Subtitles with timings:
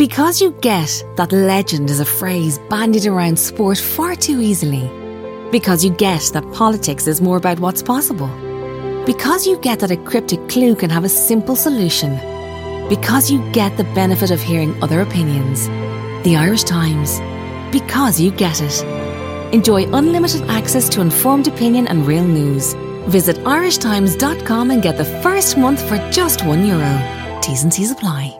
[0.00, 4.88] Because you get that legend is a phrase bandied around sport far too easily.
[5.52, 8.28] Because you get that politics is more about what's possible.
[9.04, 12.14] Because you get that a cryptic clue can have a simple solution.
[12.88, 15.66] Because you get the benefit of hearing other opinions.
[16.24, 17.20] The Irish Times.
[17.70, 18.82] Because you get it.
[19.52, 22.72] Enjoy unlimited access to informed opinion and real news.
[23.08, 27.38] Visit irishtimes.com and get the first month for just one euro.
[27.42, 28.39] T's and C's apply.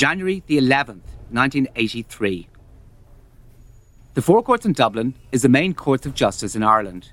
[0.00, 2.48] January the 11th, 1983.
[4.14, 7.12] The Four Courts in Dublin is the main courts of justice in Ireland.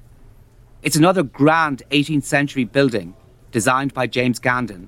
[0.82, 3.14] It's another grand 18th century building
[3.52, 4.88] designed by James Gandon.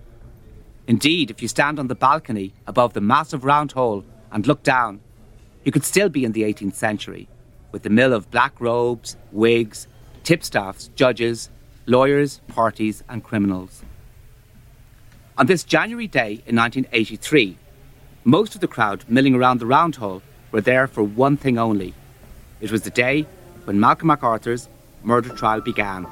[0.88, 5.02] Indeed, if you stand on the balcony above the massive round hall and look down,
[5.66, 7.28] you could still be in the 18th century,
[7.74, 9.90] with the mill of black robes, wigs,
[10.24, 11.50] tipstaffs, judges,
[11.86, 13.84] lawyers, parties, and criminals.
[15.38, 17.58] On this January day in 1983,
[18.30, 21.94] most of the crowd milling around the round hall were there for one thing only.
[22.62, 23.26] It was the day
[23.64, 24.70] when Malcolm MacArthur's
[25.04, 26.06] murder trial began.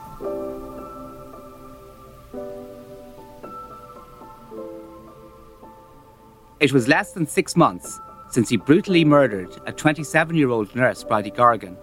[6.59, 11.03] It was less than six months since he brutally murdered a 27 year old nurse,
[11.03, 11.77] Bridie Gargan,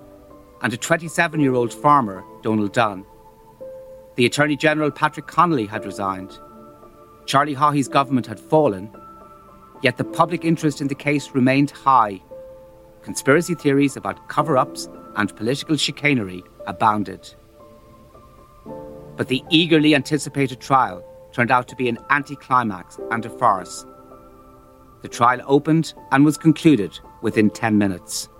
[0.62, 3.04] and a 27 year old farmer, Donald Dunn.
[4.16, 6.38] The Attorney General, Patrick Connolly, had resigned.
[7.26, 8.90] Charlie Haughey's government had fallen,
[9.84, 12.18] yet the public interest in the case remained high.
[13.02, 17.34] Conspiracy theories about cover ups and political chicanery abounded.
[19.16, 23.84] But the eagerly anticipated trial turned out to be an anticlimax and a farce.
[25.02, 28.30] The trial opened and was concluded within 10 minutes.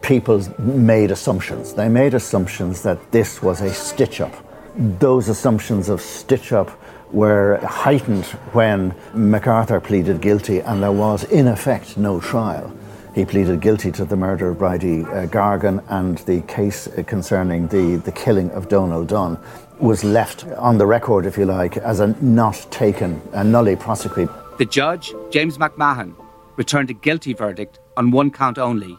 [0.00, 1.74] People made assumptions.
[1.74, 4.32] They made assumptions that this was a stitch up.
[4.76, 6.70] Those assumptions of stitch up
[7.12, 8.24] were heightened
[8.54, 12.74] when MacArthur pleaded guilty and there was, in effect, no trial.
[13.14, 17.96] He pleaded guilty to the murder of Bridie uh, Gargan and the case concerning the,
[17.96, 19.38] the killing of Donald Dunn
[19.78, 24.28] was left on the record, if you like, as a not taken, a nolle prosequi.
[24.56, 26.14] The judge, James McMahon,
[26.56, 28.96] returned a guilty verdict on one count only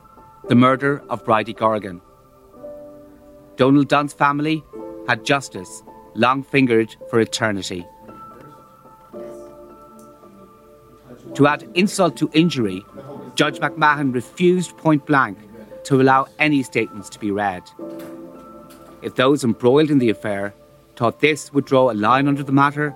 [0.50, 2.02] the murder of Bridie Gargan.
[3.56, 4.63] Donald Dunn's family
[5.07, 5.84] had justice
[6.16, 7.85] long fingered for eternity.
[11.35, 12.85] To add insult to injury,
[13.35, 15.38] Judge McMahon refused point blank
[15.85, 17.63] to allow any statements to be read.
[19.01, 20.53] If those embroiled in the affair
[20.96, 22.94] thought this would draw a line under the matter,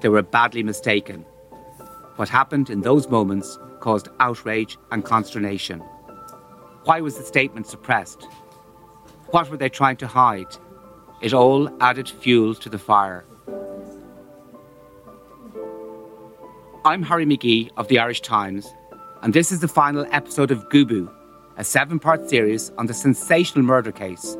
[0.00, 1.24] they were badly mistaken.
[2.16, 5.80] What happened in those moments caused outrage and consternation.
[6.84, 8.26] Why was the statement suppressed?
[9.28, 10.56] What were they trying to hide?
[11.20, 13.24] It all added fuel to the fire.
[16.86, 18.72] I'm Harry McGee of the Irish Times,
[19.22, 21.12] and this is the final episode of Gubu,
[21.56, 24.36] a seven part series on the sensational murder case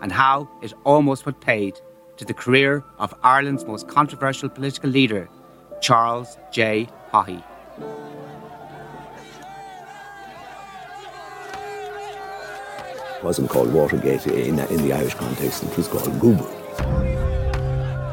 [0.00, 1.80] and how it almost put paid
[2.16, 5.28] to the career of Ireland's most controversial political leader,
[5.80, 6.86] Charles J.
[7.12, 7.42] Haughey.
[13.16, 17.29] It wasn't called Watergate in, in the Irish context, it was called Gubu.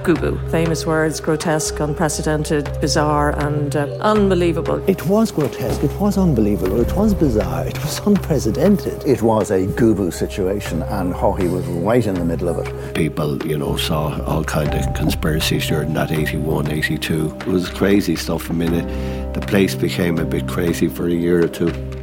[0.07, 0.39] Gubu.
[0.49, 4.81] Famous words, grotesque, unprecedented, bizarre, and uh, unbelievable.
[4.89, 9.03] It was grotesque, it was unbelievable, it was bizarre, it was unprecedented.
[9.05, 12.95] It was a Gubu situation, and Haughey was right in the middle of it.
[12.95, 17.35] People, you know, saw all kind of conspiracies during that 81, 82.
[17.41, 18.49] It was crazy stuff.
[18.49, 21.96] I mean, it, the place became a bit crazy for a year or two.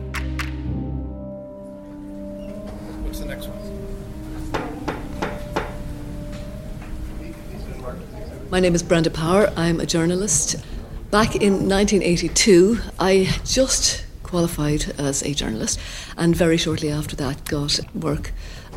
[8.55, 9.53] My name is Brenda Power.
[9.57, 10.55] I'm a journalist.
[11.11, 15.81] Back in 1982, I just qualified as a journalist,
[16.17, 18.31] and very shortly after that, got work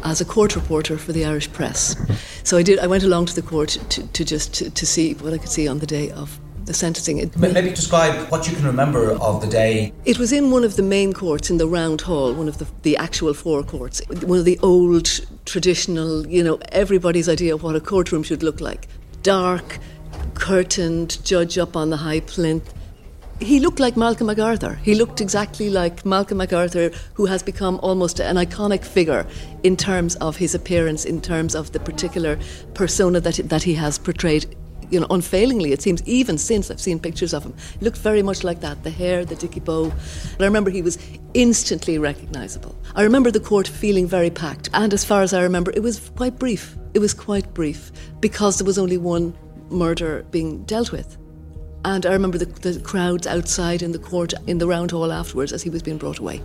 [0.04, 1.96] as a court reporter for the Irish Press.
[2.44, 2.80] So I did.
[2.80, 5.52] I went along to the court to, to just to, to see what I could
[5.52, 7.20] see on the day of the sentencing.
[7.20, 9.94] It, Maybe describe what you can remember of the day.
[10.06, 12.66] It was in one of the main courts in the round hall, one of the,
[12.82, 17.76] the actual four courts, one of the old traditional, you know, everybody's idea of what
[17.76, 18.88] a courtroom should look like.
[19.28, 19.80] Dark,
[20.36, 22.74] curtained, judge up on the high plinth.
[23.42, 24.76] He looked like Malcolm MacArthur.
[24.76, 29.28] He looked exactly like Malcolm MacArthur, who has become almost an iconic figure
[29.64, 32.40] in terms of his appearance, in terms of the particular
[32.74, 34.56] persona that, that he has portrayed
[34.90, 37.54] you know, unfailingly, it seems, even since I've seen pictures of him.
[37.80, 39.92] He looked very much like that the hair, the dicky bow.
[40.40, 40.98] I remember he was
[41.34, 42.76] instantly recognisable.
[42.96, 44.70] I remember the court feeling very packed.
[44.74, 46.78] And as far as I remember, it was quite brief.
[46.94, 49.38] It was quite brief because there was only one
[49.70, 51.18] murder being dealt with.
[51.86, 55.54] And I remember the, the crowds outside in the court in the round hall afterwards
[55.54, 56.42] as he was being brought away.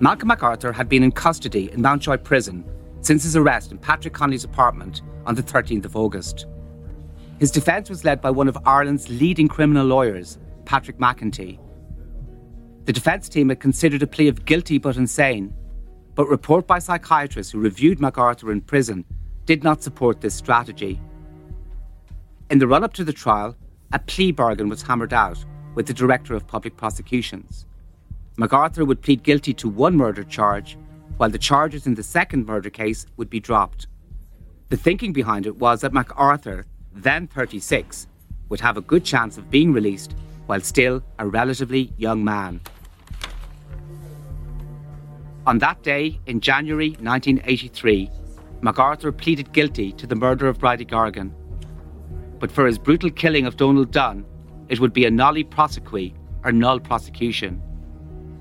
[0.00, 2.64] Malcolm MacArthur had been in custody in Mountjoy Prison
[3.00, 6.46] since his arrest in Patrick Connolly's apartment on the 13th of August.
[7.38, 11.58] His defence was led by one of Ireland's leading criminal lawyers, Patrick McEntee.
[12.84, 15.54] The defence team had considered a plea of guilty but insane,
[16.14, 19.04] but report by psychiatrists who reviewed MacArthur in prison
[19.46, 21.00] did not support this strategy.
[22.50, 23.56] In the run up to the trial,
[23.92, 25.44] a plea bargain was hammered out
[25.74, 27.66] with the Director of Public Prosecutions.
[28.36, 30.76] MacArthur would plead guilty to one murder charge
[31.18, 33.86] while the charges in the second murder case would be dropped.
[34.70, 38.06] The thinking behind it was that MacArthur, then 36,
[38.48, 40.14] would have a good chance of being released
[40.46, 42.60] while still a relatively young man.
[45.46, 48.10] On that day, in January 1983,
[48.60, 51.32] MacArthur pleaded guilty to the murder of Bridie Gargan.
[52.38, 54.24] But for his brutal killing of Donald Dunn,
[54.68, 57.62] it would be a nolle prosequi or null prosecution.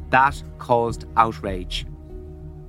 [0.10, 1.86] That caused outrage.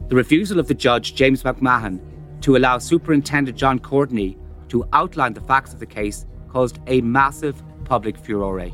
[0.08, 2.00] The refusal of the judge, James McMahon,
[2.40, 4.38] to allow Superintendent John Courtney
[4.69, 8.70] to outline the facts of the case caused a massive public furore.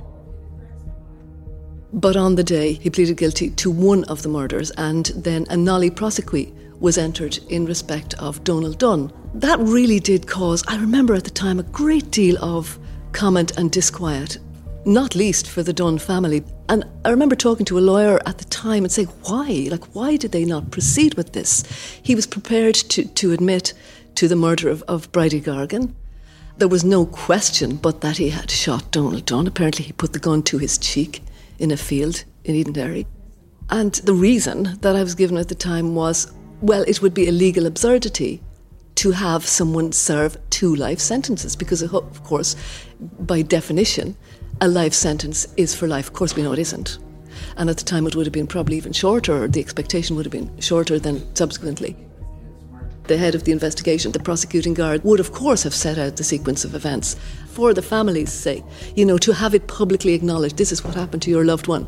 [1.92, 5.54] But on the day, he pleaded guilty to one of the murders, and then a
[5.54, 9.12] nolle prosequi was entered in respect of Donald Dunn.
[9.34, 12.78] That really did cause, I remember at the time, a great deal of
[13.12, 14.38] comment and disquiet
[14.86, 16.44] not least for the Dunn family.
[16.68, 19.68] And I remember talking to a lawyer at the time and saying, why?
[19.70, 21.64] Like, why did they not proceed with this?
[22.02, 23.74] He was prepared to, to admit
[24.16, 25.94] to the murder of, of Bridie Gargan.
[26.56, 29.46] There was no question but that he had shot Donald Dunn.
[29.46, 31.22] Apparently, he put the gun to his cheek
[31.58, 33.06] in a field in Edenderry.
[33.70, 37.28] And the reason that I was given at the time was well, it would be
[37.28, 38.40] a legal absurdity
[38.94, 42.56] to have someone serve two life sentences because, of course,
[43.20, 44.16] by definition,
[44.64, 46.06] a life sentence is for life.
[46.06, 46.98] Of course, we know it isn't.
[47.58, 50.24] And at the time, it would have been probably even shorter, or the expectation would
[50.24, 51.94] have been shorter than subsequently.
[53.06, 56.24] The head of the investigation, the prosecuting guard, would of course have set out the
[56.24, 57.16] sequence of events
[57.48, 58.64] for the family's sake.
[58.96, 61.86] You know, to have it publicly acknowledged this is what happened to your loved one,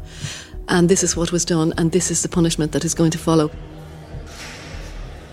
[0.69, 3.19] and this is what was done, and this is the punishment that is going to
[3.19, 3.51] follow.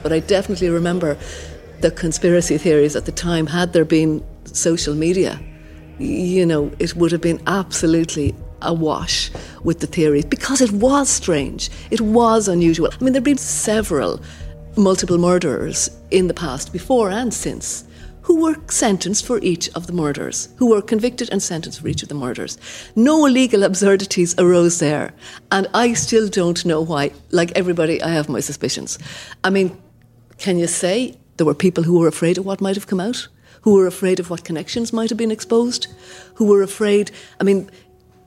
[0.01, 1.17] But I definitely remember
[1.81, 3.47] the conspiracy theories at the time.
[3.47, 5.41] Had there been social media,
[5.99, 9.29] you know, it would have been absolutely awash
[9.63, 11.69] with the theories because it was strange.
[11.91, 12.89] It was unusual.
[12.91, 14.21] I mean, there have been several
[14.75, 17.85] multiple murderers in the past, before and since,
[18.21, 22.03] who were sentenced for each of the murders, who were convicted and sentenced for each
[22.03, 22.57] of the murders.
[22.95, 25.13] No legal absurdities arose there.
[25.51, 27.11] And I still don't know why.
[27.31, 28.97] Like everybody, I have my suspicions.
[29.43, 29.77] I mean,
[30.37, 33.27] can you say there were people who were afraid of what might have come out?
[33.63, 35.87] Who were afraid of what connections might have been exposed,
[36.35, 37.11] who were afraid.
[37.39, 37.69] I mean,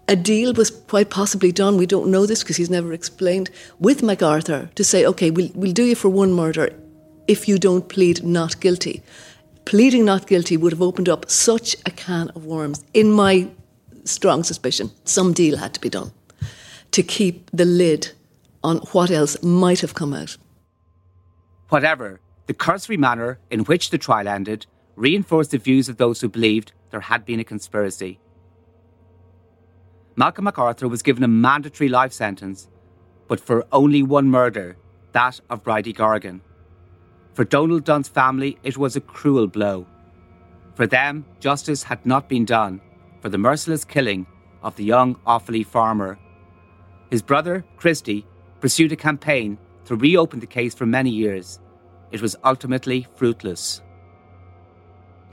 [0.08, 1.76] a deal was quite possibly done.
[1.76, 5.72] We don't know this because he's never explained with MacArthur to say, okay, we'll, we'll
[5.72, 6.70] do you for one murder
[7.26, 9.02] if you don't plead not guilty.
[9.64, 12.84] Pleading not guilty would have opened up such a can of worms.
[12.94, 13.48] In my
[14.04, 16.12] strong suspicion, some deal had to be done
[16.92, 18.12] to keep the lid
[18.62, 20.36] on what else might have come out.
[21.68, 24.66] Whatever, the cursory manner in which the trial ended
[24.96, 28.18] reinforced the views of those who believed there had been a conspiracy.
[30.16, 32.68] Malcolm MacArthur was given a mandatory life sentence,
[33.28, 34.76] but for only one murder,
[35.12, 36.40] that of Bridie Gargan.
[37.34, 39.86] For Donald Dunn's family, it was a cruel blow.
[40.74, 42.80] For them, justice had not been done
[43.20, 44.26] for the merciless killing
[44.62, 46.18] of the young Offaly farmer.
[47.10, 48.26] His brother, Christy,
[48.60, 51.60] pursued a campaign to reopen the case for many years.
[52.10, 53.82] It was ultimately fruitless.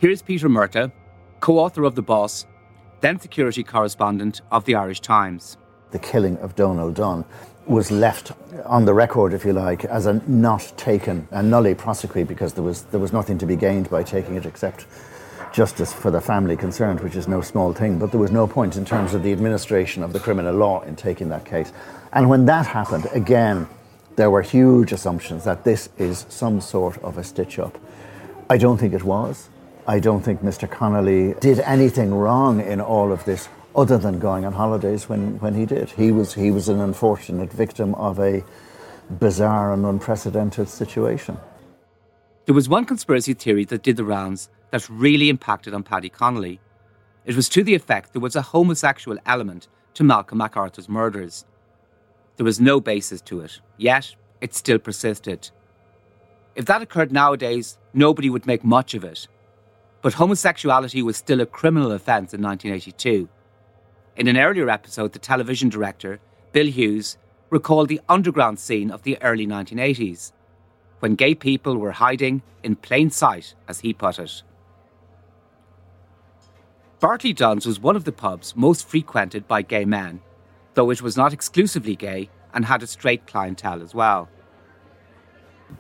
[0.03, 0.91] Here's Peter Murtagh,
[1.39, 2.45] co author of The Boss,
[2.99, 5.55] then security correspondent of the Irish Times.
[5.91, 7.23] The killing of Donald Dunn
[7.67, 8.33] was left
[8.65, 12.65] on the record, if you like, as a not taken, a nolle prosequi, because there
[12.65, 14.87] was, there was nothing to be gained by taking it except
[15.53, 18.75] justice for the family concerned, which is no small thing, but there was no point
[18.75, 21.71] in terms of the administration of the criminal law in taking that case.
[22.11, 23.69] And when that happened, again,
[24.17, 27.77] there were huge assumptions that this is some sort of a stitch up.
[28.49, 29.47] I don't think it was.
[29.85, 30.69] I don't think Mr.
[30.69, 35.55] Connolly did anything wrong in all of this other than going on holidays when, when
[35.55, 35.89] he did.
[35.89, 38.43] He was, he was an unfortunate victim of a
[39.09, 41.37] bizarre and unprecedented situation.
[42.45, 46.61] There was one conspiracy theory that did the rounds that really impacted on Paddy Connolly.
[47.25, 51.45] It was to the effect there was a homosexual element to Malcolm MacArthur's murders.
[52.37, 55.49] There was no basis to it, yet it still persisted.
[56.55, 59.27] If that occurred nowadays, nobody would make much of it.
[60.03, 63.27] But homosexuality was still a criminal offence in 1982.
[64.15, 66.19] In an earlier episode, the television director,
[66.51, 67.17] Bill Hughes,
[67.49, 70.31] recalled the underground scene of the early 1980s,
[70.99, 74.43] when gay people were hiding in plain sight, as he put it.
[76.99, 80.21] Bartley Dunnes was one of the pubs most frequented by gay men
[80.73, 84.29] though it was not exclusively gay and had a straight clientele as well.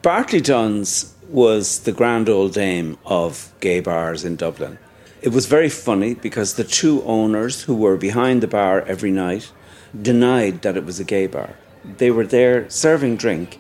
[0.01, 4.77] Bartley Dunnes was the grand old dame of gay bars in Dublin.
[5.21, 9.51] It was very funny because the two owners who were behind the bar every night
[9.99, 11.55] denied that it was a gay bar.
[11.83, 13.59] They were there serving drink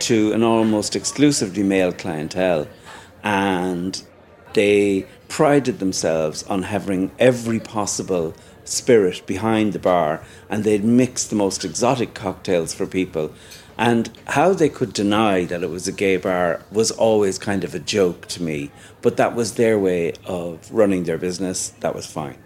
[0.00, 2.66] to an almost exclusively male clientele
[3.22, 4.02] and
[4.54, 11.36] they prided themselves on having every possible spirit behind the bar and they'd mix the
[11.36, 13.32] most exotic cocktails for people.
[13.78, 17.74] And how they could deny that it was a gay bar was always kind of
[17.74, 21.70] a joke to me, but that was their way of running their business.
[21.80, 22.38] That was fine.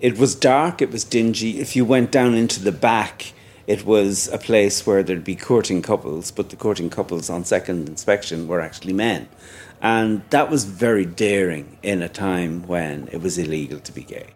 [0.00, 1.60] It was dark, it was dingy.
[1.60, 3.32] If you went down into the back,
[3.66, 7.88] it was a place where there'd be courting couples, but the courting couples on second
[7.88, 9.28] inspection were actually men.
[9.82, 14.30] And that was very daring in a time when it was illegal to be gay.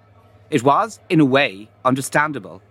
[0.50, 2.62] It was, in a way, understandable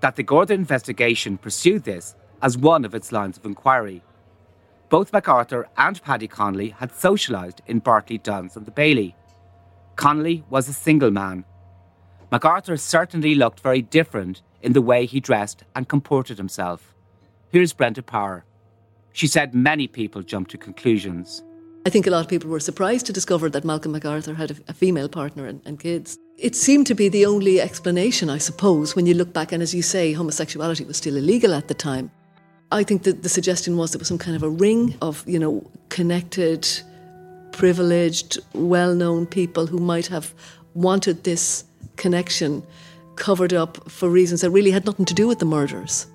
[0.00, 4.02] that the Garda investigation pursued this as one of its lines of inquiry.
[4.88, 9.14] Both MacArthur and Paddy Connolly had socialised in Bartley Dunnes and the Bailey.
[9.96, 11.44] Connolly was a single man.
[12.30, 16.94] MacArthur certainly looked very different in the way he dressed and comported himself.
[17.50, 18.44] Here's Brenda Power.
[19.12, 21.42] She said many people jumped to conclusions.
[21.86, 24.56] I think a lot of people were surprised to discover that Malcolm MacArthur had a,
[24.68, 26.18] a female partner and, and kids.
[26.36, 29.74] It seemed to be the only explanation, I suppose, when you look back, and as
[29.74, 32.10] you say, homosexuality was still illegal at the time.
[32.70, 35.38] I think that the suggestion was there was some kind of a ring of, you
[35.38, 36.68] know, connected,
[37.52, 40.34] privileged, well known people who might have
[40.74, 41.64] wanted this
[41.96, 42.62] connection
[43.16, 46.06] covered up for reasons that really had nothing to do with the murders.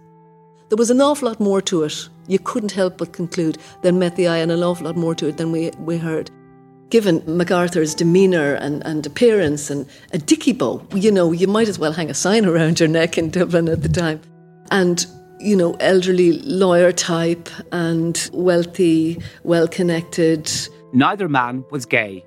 [0.70, 2.08] There was an awful lot more to it.
[2.28, 5.28] You couldn't help but conclude than met the eye, and an awful lot more to
[5.28, 6.30] it than we, we heard
[6.94, 11.80] given MacArthur's demeanour and, and appearance and a dicky bow, you know, you might as
[11.80, 14.22] well hang a sign around your neck in Dublin at the time.
[14.70, 15.04] And,
[15.44, 20.50] you know, elderly lawyer type and wealthy, well connected.
[20.94, 22.24] Neither man was gay.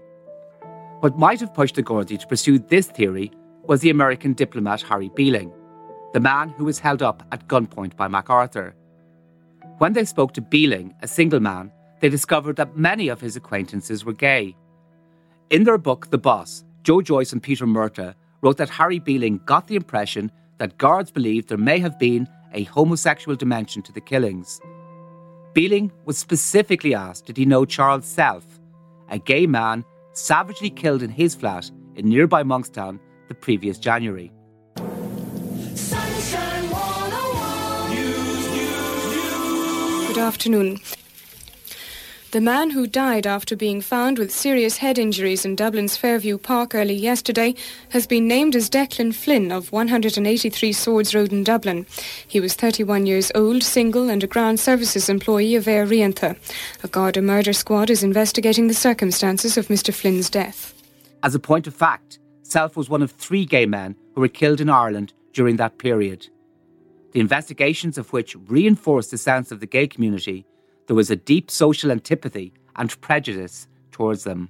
[1.01, 3.31] What might have pushed the Gardaí to pursue this theory
[3.65, 5.53] was the American diplomat Harry Beeling,
[6.13, 8.75] the man who was held up at gunpoint by MacArthur.
[9.79, 14.05] When they spoke to Beeling, a single man, they discovered that many of his acquaintances
[14.05, 14.57] were gay.
[15.51, 19.67] In their book, The Boss, Joe Joyce and Peter Murtagh wrote that Harry Beeling got
[19.67, 24.61] the impression that guards believed there may have been a homosexual dimension to the killings.
[25.53, 28.45] Beeling was specifically asked did he know Charles Self,
[29.09, 32.99] a gay man savagely killed in his flat in nearby Monkstown
[33.29, 34.33] the previous January.
[35.75, 37.87] Sunshine, oh
[40.09, 40.79] Good afternoon.
[42.33, 46.75] The man who died after being found with serious head injuries in Dublin's Fairview Park
[46.75, 47.55] early yesterday
[47.91, 51.87] has been named as Declan Flynn of 183 Swords Road in Dublin.
[52.27, 56.37] He was 31 years old, single, and a ground services employee of Aer Rianta.
[56.83, 59.95] A Garda murder squad is investigating the circumstances of Mr.
[59.95, 60.75] Flynn's death.
[61.23, 64.61] As a point of fact, Self was one of three gay men who were killed
[64.61, 66.29] in Ireland during that period.
[67.13, 70.45] The investigations of which reinforced the sense of the gay community
[70.87, 74.49] there was a deep social antipathy and prejudice towards them.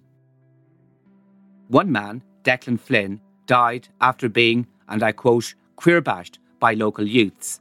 [1.69, 7.61] One man, Declan Flynn, died after being, and I quote, queerbashed by local youths.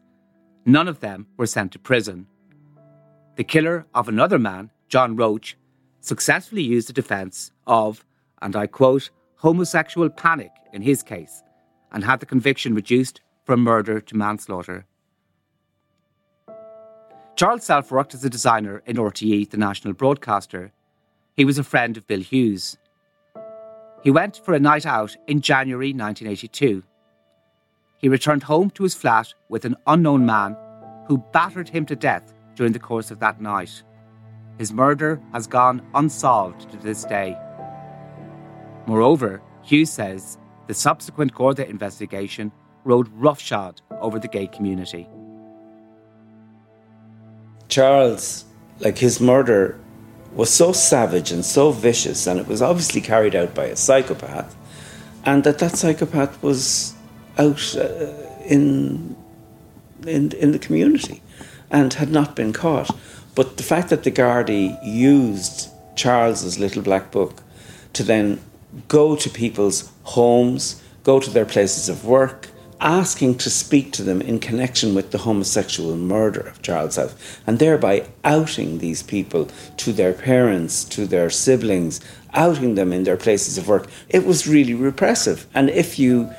[0.65, 2.27] None of them were sent to prison.
[3.35, 5.57] The killer of another man, John Roach,
[6.01, 8.05] successfully used the defence of,
[8.41, 11.43] and I quote, homosexual panic in his case,
[11.91, 14.85] and had the conviction reduced from murder to manslaughter.
[17.35, 20.71] Charles Self worked as a designer in RTE, the national broadcaster.
[21.35, 22.77] He was a friend of Bill Hughes.
[24.03, 26.81] He went for a night out in January 1982.
[27.97, 30.55] He returned home to his flat with an unknown man
[31.07, 33.83] who battered him to death during the course of that night.
[34.57, 37.37] His murder has gone unsolved to this day.
[38.87, 40.37] Moreover, Hughes says
[40.67, 42.53] the subsequent Garda investigation
[42.85, 45.09] rode roughshod over the gay community.
[47.67, 48.45] Charles,
[48.79, 49.77] like his murder,
[50.33, 54.55] was so savage and so vicious, and it was obviously carried out by a psychopath,
[55.23, 56.93] and that that psychopath was
[57.37, 58.11] out uh,
[58.45, 59.15] in,
[60.05, 61.21] in in the community
[61.71, 62.89] and had not been caught.
[63.33, 67.41] But the fact that the Gardaí used Charles's little black book
[67.93, 68.39] to then
[68.87, 72.49] go to people's homes, go to their places of work,
[72.85, 77.57] asking to speak to them in connection with the homosexual murder of Charles Self, and
[77.57, 81.99] thereby outing these people to their parents, to their siblings,
[82.35, 83.89] outing them in their places of work.
[84.07, 85.47] It was really repressive.
[85.55, 86.29] And if you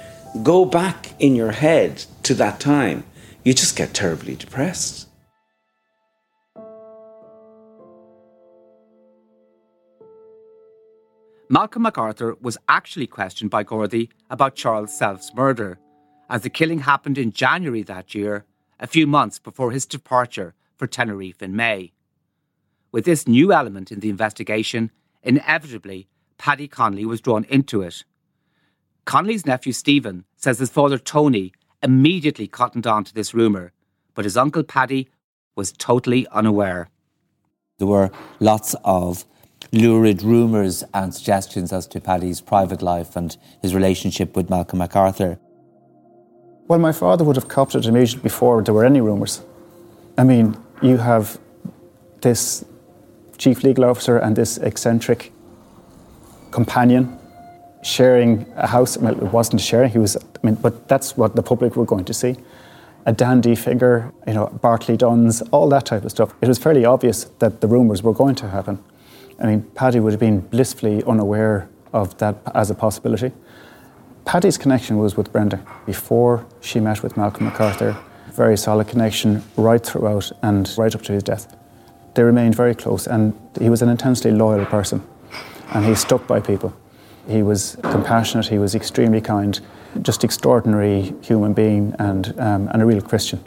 [0.45, 3.03] go back in your head to that time,
[3.43, 5.09] you just get terribly depressed.
[11.49, 15.79] Malcolm MacArthur was actually questioned by Gardaí about Charles Self's murder,
[16.29, 18.45] as the killing happened in January that year,
[18.81, 21.93] a few months before his departure for Tenerife in May.
[22.93, 24.91] With this new element in the investigation,
[25.23, 28.05] inevitably, Paddy Connolly was drawn into it.
[29.05, 31.53] Connolly's nephew Stephen says his father Tony
[31.83, 33.73] immediately cottoned on to this rumour,
[34.15, 35.09] but his uncle Paddy
[35.55, 36.89] was totally unaware.
[37.79, 39.25] There were lots of
[39.73, 45.39] lurid rumours and suggestions as to Paddy's private life and his relationship with Malcolm MacArthur.
[46.69, 49.41] Well, my father would have copped it immediately before there were any rumours.
[50.19, 51.39] I mean, you have
[52.23, 52.65] this
[53.39, 55.33] chief legal officer and this eccentric
[56.51, 57.19] companion
[57.85, 58.97] sharing a house.
[58.99, 62.05] Well, it wasn't sharing, he was, I mean, but that's what the public were going
[62.07, 62.37] to see.
[63.05, 66.35] A dandy figure, you know, Bartley Dunnes, all that type of stuff.
[66.41, 68.83] It was fairly obvious that the rumours were going to happen.
[69.39, 73.31] I mean, Paddy would have been blissfully unaware of that as a possibility.
[74.27, 77.97] Paddy's connection was with Brenda before she met with Malcolm MacArthur.
[78.33, 81.57] Very solid connection right throughout and right up to his death.
[82.15, 85.07] They remained very close, and he was an intensely loyal person,
[85.73, 86.75] and he stuck by people.
[87.29, 89.61] He was compassionate, he was extremely kind,
[90.03, 93.45] just extraordinary human being, and, um, and a real Christian.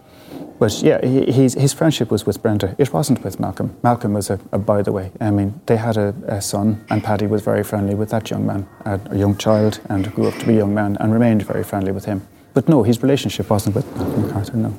[0.59, 2.75] But yeah, he, his friendship was with Brenda.
[2.77, 3.77] It wasn't with Malcolm.
[3.81, 5.11] Malcolm was a, a by the way.
[5.21, 8.45] I mean, they had a, a, son, and Paddy was very friendly with that young
[8.45, 11.43] man, a, a young child, and grew up to be a young man, and remained
[11.43, 12.27] very friendly with him.
[12.53, 14.57] But no, his relationship wasn't with Malcolm MacArthur.
[14.57, 14.77] No,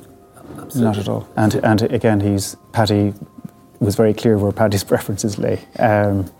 [0.59, 0.81] Absolutely.
[0.81, 1.27] not at all.
[1.35, 3.13] And and again, he's Paddy
[3.79, 5.59] was very clear where Paddy's preferences lay.
[5.79, 6.31] Um,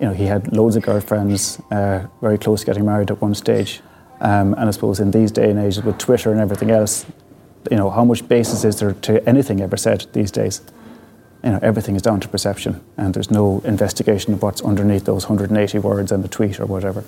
[0.00, 3.34] you know, he had loads of girlfriends, uh, very close to getting married at one
[3.34, 3.80] stage.
[4.20, 7.06] Um, and I suppose in these day and ages with Twitter and everything else,
[7.70, 10.60] you know, how much basis is there to anything ever said these days?
[11.44, 15.28] You know, everything is down to perception, and there's no investigation of what's underneath those
[15.28, 17.04] 180 words and the tweet or whatever.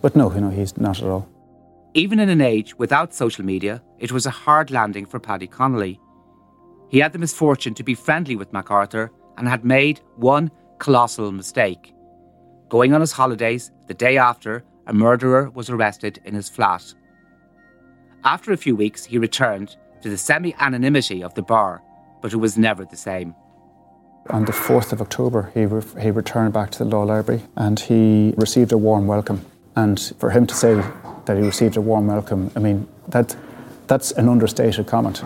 [0.00, 1.28] But no, you know, he's not at all.
[1.94, 5.98] Even in an age without social media, it was a hard landing for Paddy Connolly.
[6.88, 11.94] He had the misfortune to be friendly with MacArthur and had made one colossal mistake.
[12.68, 16.94] Going on his holidays, the day after, a murderer was arrested in his flat.
[18.28, 21.80] After a few weeks, he returned to the semi anonymity of the bar,
[22.20, 23.34] but it was never the same.
[24.28, 27.80] On the 4th of October, he, re- he returned back to the law library and
[27.80, 29.46] he received a warm welcome.
[29.76, 30.74] And for him to say
[31.24, 33.34] that he received a warm welcome, I mean, that,
[33.86, 35.22] that's an understated comment.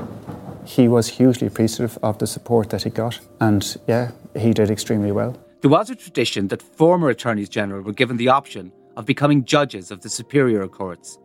[0.64, 5.10] He was hugely appreciative of the support that he got, and yeah, he did extremely
[5.10, 5.36] well.
[5.60, 9.90] There was a tradition that former attorneys general were given the option of becoming judges
[9.90, 11.18] of the superior courts.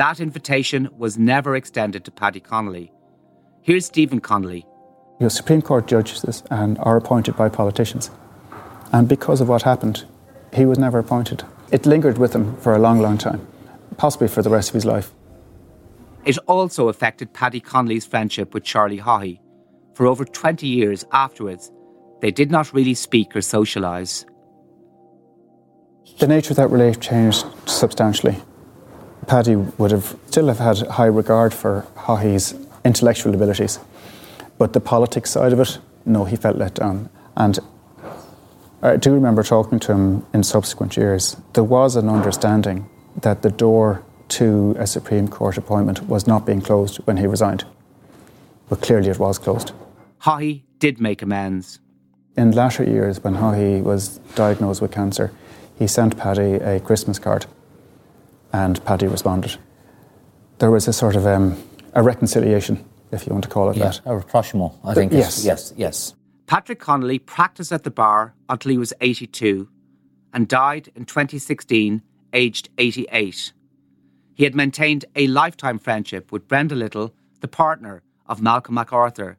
[0.00, 2.90] That invitation was never extended to Paddy Connolly.
[3.60, 4.64] Here's Stephen Connolly.
[5.20, 8.10] Your Supreme Court judges and are appointed by politicians.
[8.94, 10.06] And because of what happened,
[10.54, 11.44] he was never appointed.
[11.70, 13.46] It lingered with him for a long, long time,
[13.98, 15.12] possibly for the rest of his life.
[16.24, 19.38] It also affected Paddy Connolly's friendship with Charlie Haughey.
[19.92, 21.70] For over 20 years afterwards,
[22.22, 24.24] they did not really speak or socialise.
[26.18, 28.38] The nature of that relationship changed substantially.
[29.30, 32.52] Paddy would have still have had high regard for Haughey's
[32.84, 33.78] intellectual abilities,
[34.58, 37.08] but the politics side of it, no, he felt let down.
[37.36, 37.56] And
[38.82, 41.36] I do remember talking to him in subsequent years.
[41.52, 42.88] There was an understanding
[43.20, 47.64] that the door to a Supreme Court appointment was not being closed when he resigned,
[48.68, 49.70] but clearly it was closed.
[50.22, 51.78] Haughey did make amends.
[52.36, 55.30] In latter years, when Haughey was diagnosed with cancer,
[55.78, 57.46] he sent Paddy a Christmas card,
[58.52, 59.56] and Paddy responded.
[60.58, 61.62] There was a sort of um,
[61.94, 64.00] a reconciliation, if you want to call it Yeah, that.
[64.04, 65.12] a rapprochement, I think.
[65.12, 66.14] yes, is- yes, yes.
[66.46, 69.68] Patrick Connolly practiced at the bar until he was 82
[70.34, 73.52] and died in 2016, aged 88.
[74.34, 79.38] He had maintained a lifetime friendship with Brenda Little, the partner of Malcolm MacArthur.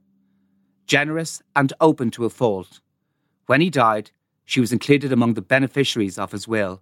[0.87, 2.79] Generous and open to a fault.
[3.45, 4.11] When he died,
[4.45, 6.81] she was included among the beneficiaries of his will.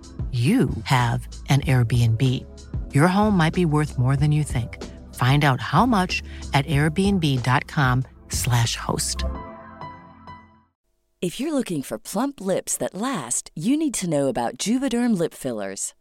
[0.31, 2.23] you have an Airbnb.
[2.93, 4.81] Your home might be worth more than you think.
[5.15, 9.25] Find out how much at airbnb.com/slash host.
[11.21, 15.33] If you're looking for plump lips that last, you need to know about Juvederm lip
[15.33, 15.93] fillers.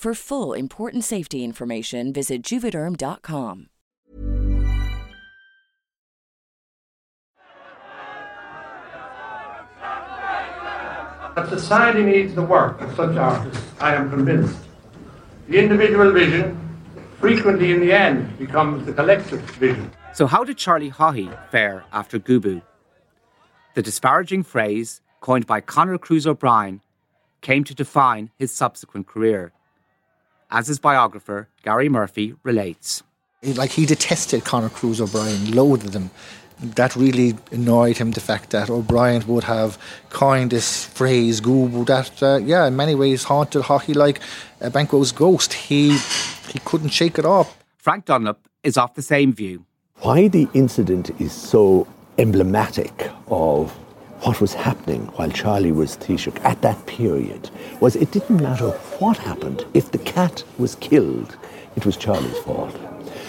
[0.00, 3.66] For full important safety information, visit juvederm.com.
[11.34, 14.56] But society needs the work of such artists, I am convinced.
[15.48, 16.58] The individual vision
[17.18, 19.92] frequently in the end becomes the collective vision.
[20.14, 22.62] So, how did Charlie Haughey fare after Gubu?
[23.74, 26.80] The disparaging phrase, coined by Conor Cruise O'Brien,
[27.42, 29.52] came to define his subsequent career.
[30.50, 33.02] As his biographer, Gary Murphy, relates.
[33.42, 36.10] Like he detested Conor Cruise O'Brien, loathed him.
[36.60, 39.78] That really annoyed him, the fact that O'Brien would have
[40.10, 44.20] coined this phrase, Gubu, that, uh, yeah, in many ways haunted Haughey like
[44.60, 45.54] a Banquo's ghost.
[45.54, 45.96] He,
[46.48, 47.56] he couldn't shake it off.
[47.78, 49.64] Frank Dunlop is of the same view.
[50.00, 51.86] Why the incident is so
[52.18, 53.74] emblematic of
[54.22, 59.16] what was happening while Charlie was Taoiseach at that period was it didn't matter what
[59.16, 59.64] happened.
[59.72, 61.36] If the cat was killed,
[61.74, 62.76] it was Charlie's fault.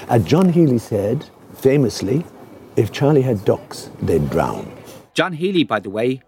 [0.10, 1.26] As John Healy said,
[1.56, 2.26] famously,
[2.76, 4.70] if Charlie had ducks, they'd drown.
[5.14, 6.22] John Healy, by the way,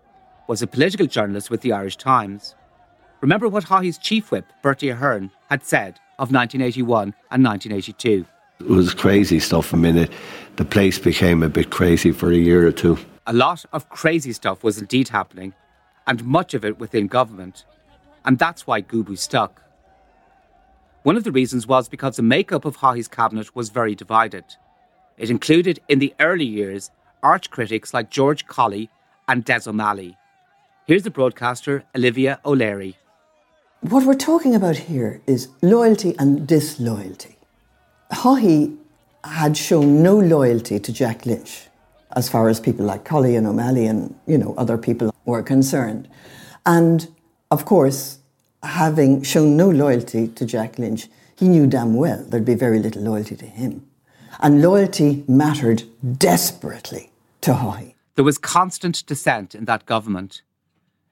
[0.47, 2.56] was a political journalist with the Irish Times.
[3.19, 8.26] Remember what Haughey's chief whip, Bertie Ahern, had said of 1981 and 1982.
[8.60, 9.73] It was crazy stuff.
[9.73, 10.12] I mean, it,
[10.56, 12.97] the place became a bit crazy for a year or two.
[13.25, 15.53] A lot of crazy stuff was indeed happening,
[16.05, 17.63] and much of it within government.
[18.25, 19.62] And that's why Gubu stuck.
[21.03, 24.43] One of the reasons was because the makeup of Haughey's cabinet was very divided.
[25.17, 28.89] It included, in the early years, arch critics like George Colley
[29.27, 30.17] and Des O'Malley.
[30.86, 32.97] Here's the broadcaster, Olivia O'Leary.
[33.81, 37.38] What we're talking about here is loyalty and disloyalty.
[38.12, 38.77] Haughey
[39.23, 41.67] had shown no loyalty to Jack Lynch
[42.15, 46.08] as far as people like Colley and O'Malley and you know other people were concerned.
[46.65, 47.08] And
[47.52, 48.19] of course,
[48.63, 53.02] having shown no loyalty to Jack Lynch, he knew damn well there'd be very little
[53.02, 53.86] loyalty to him.
[54.39, 55.84] And loyalty mattered
[56.17, 57.93] desperately to Haughey.
[58.15, 60.41] There was constant dissent in that government.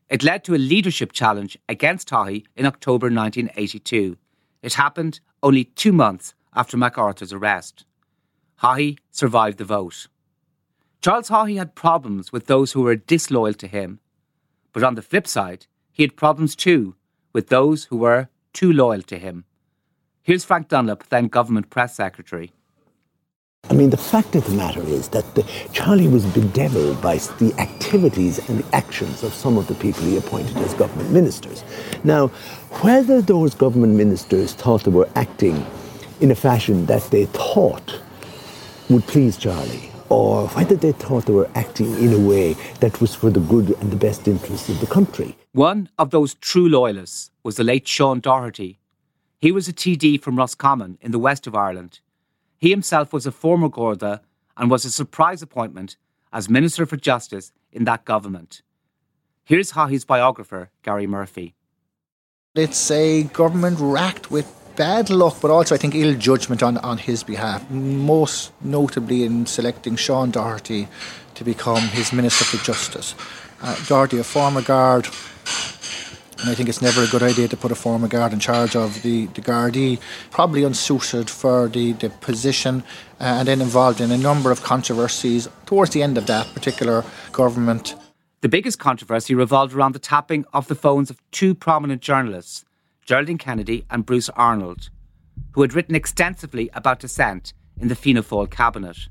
[0.09, 4.17] It led to a leadership challenge against Haughey in October 1982.
[4.61, 7.85] It happened only two months after MacArthur's arrest.
[8.61, 10.07] Haughey survived the vote.
[11.01, 13.99] Charles Haughey had problems with those who were disloyal to him.
[14.71, 16.95] But on the flip side, he had problems too
[17.33, 19.45] with those who were too loyal to him.
[20.21, 22.51] Here's Frank Dunlop, then government press secretary.
[23.67, 27.51] I mean, the fact of the matter is that the, Charlie was bedeviled by the
[27.57, 31.63] activities and the actions of some of the people he appointed as government ministers.
[32.03, 32.27] Now,
[32.83, 35.65] whether those government ministers thought they were acting
[36.19, 37.99] in a fashion that they thought
[38.89, 43.15] would please Charlie, or whether they thought they were acting in a way that was
[43.15, 45.37] for the good and the best interests of the country.
[45.53, 48.79] One of those true loyalists was the late Sean Doherty.
[49.39, 52.01] He was a TD from Roscommon in the west of Ireland.
[52.57, 54.21] He himself was a former Garda
[54.57, 55.95] and was a surprise appointment
[56.33, 58.61] as Minister for Justice in that government.
[59.45, 61.55] Here's Haughey's biographer, Gary Murphy.
[62.53, 66.97] It's a government racked with bad luck, but also I think ill judgment on, on
[66.97, 70.87] his behalf, most notably in selecting Sean Doherty
[71.35, 73.15] to become his Minister for Justice.
[73.61, 75.05] Uh, Doherty, a former guard,
[76.39, 78.75] and I think it's never a good idea to put a former guard in charge
[78.75, 79.99] of the, the Gardaí,
[80.31, 82.83] probably unsuited for the, the position
[83.19, 87.05] uh, and then involved in a number of controversies towards the end of that particular
[87.31, 87.95] government.
[88.41, 92.65] The biggest controversy revolved around the tapping of the phones of two prominent journalists,
[93.11, 94.89] Geraldine Kennedy and Bruce Arnold,
[95.51, 99.09] who had written extensively about dissent in the Fianna Fáil cabinet.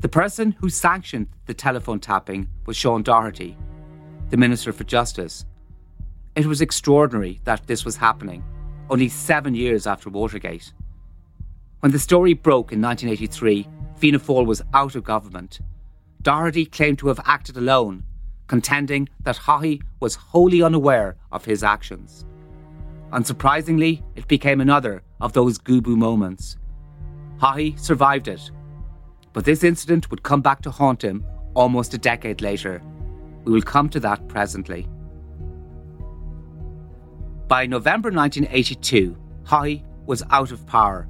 [0.00, 3.56] The person who sanctioned the telephone tapping was Sean Doherty,
[4.30, 5.46] the Minister for Justice,
[6.34, 8.42] it was extraordinary that this was happening,
[8.90, 10.72] only seven years after Watergate.
[11.78, 15.60] When the story broke in 1983, Fianna Fáil was out of government.
[16.20, 18.02] Doherty claimed to have acted alone,
[18.46, 22.24] contending that Haughey was wholly unaware of his actions.
[23.12, 26.56] Unsurprisingly, it became another of those Gubu moments.
[27.40, 28.50] Haughey survived it,
[29.32, 32.82] but this incident would come back to haunt him almost a decade later.
[33.44, 34.88] We will come to that presently.
[37.46, 41.06] By November 1982, Haughey was out of power,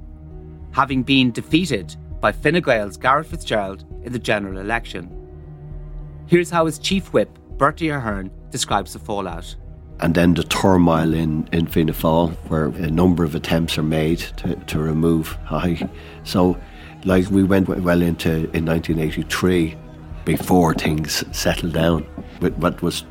[0.71, 5.09] having been defeated by Fine Gael's Garret FitzGerald in the general election.
[6.27, 9.55] Here's how his chief whip, Bertie Ahern, describes the fallout.
[9.99, 14.19] And then the turmoil in, in Fianna Fáil, where a number of attempts are made
[14.37, 15.87] to, to remove Haughey.
[16.23, 16.57] So,
[17.05, 19.77] like, we went well into in 1983
[20.25, 22.05] before things settled down
[22.41, 23.05] with what was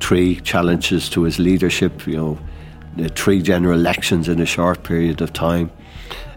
[0.00, 5.32] three challenges to his leadership, you know, three general elections in a short period of
[5.32, 5.70] time.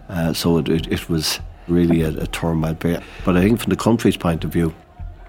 [0.08, 3.02] Uh, so it, it, it, was really a, a turmoil period.
[3.24, 4.74] But I think from the country's point of view,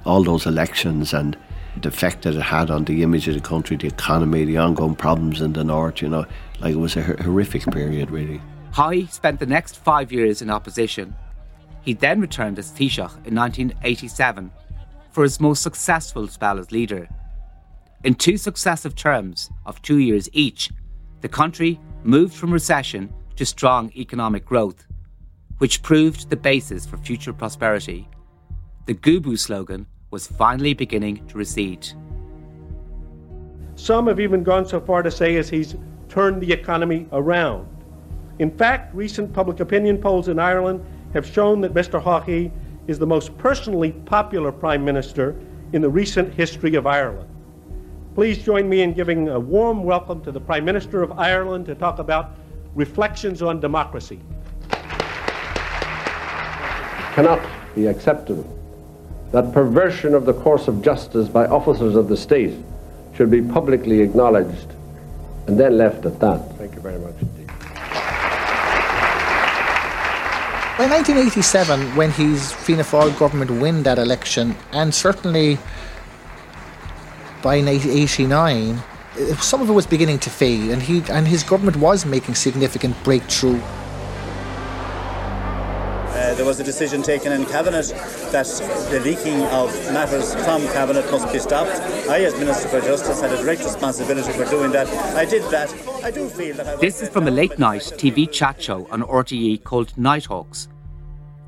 [0.06, 1.38] all those elections and
[1.82, 4.96] the effect that it had on the image of the country, the economy, the ongoing
[4.96, 6.26] problems in the north, you know,
[6.60, 8.42] like it was a horrific period, really.
[8.72, 11.16] Haughey spent the next five years in opposition.
[11.82, 14.52] He then returned as Taoiseach in 1987
[15.12, 17.08] for his most successful spell as leader.
[18.04, 20.72] In two successive terms of two years each,
[21.22, 24.86] the country moved from recession to strong economic growth,
[25.60, 28.08] which proved the basis for future prosperity.
[28.86, 31.92] The Gubu slogan was finally beginning to recede.
[33.74, 35.76] Some have even gone so far to say as he's
[36.08, 37.68] turned the economy around.
[38.38, 42.00] In fact, recent public opinion polls in Ireland have shown that Mr.
[42.00, 42.52] Haughey
[42.86, 45.36] is the most personally popular Prime Minister
[45.74, 47.28] in the recent history of Ireland.
[48.14, 51.74] Please join me in giving a warm welcome to the Prime Minister of Ireland to
[51.74, 52.38] talk about
[52.76, 54.20] reflections on democracy.
[54.70, 54.80] It
[57.16, 58.63] cannot be acceptable
[59.34, 62.54] that perversion of the course of justice by officers of the state
[63.16, 64.70] should be publicly acknowledged
[65.48, 66.40] and then left at that.
[66.58, 67.48] Thank you very much indeed.
[70.78, 75.56] By 1987, when his Fianna Fáil government win that election, and certainly
[77.42, 81.78] by 1989, uh, some of it was beginning to fade, and he and his government
[81.78, 83.60] was making significant breakthrough.
[86.34, 87.86] Uh, there was a decision taken in cabinet
[88.32, 88.48] that
[88.90, 91.70] the leaking of matters from cabinet must be stopped.
[92.10, 94.88] I, as Minister for Justice, had a direct responsibility for doing that.
[95.16, 95.72] I did that.
[96.04, 96.68] I do feel that.
[96.68, 100.70] I this is from a late night TV chat show on RTE called Nighthawks.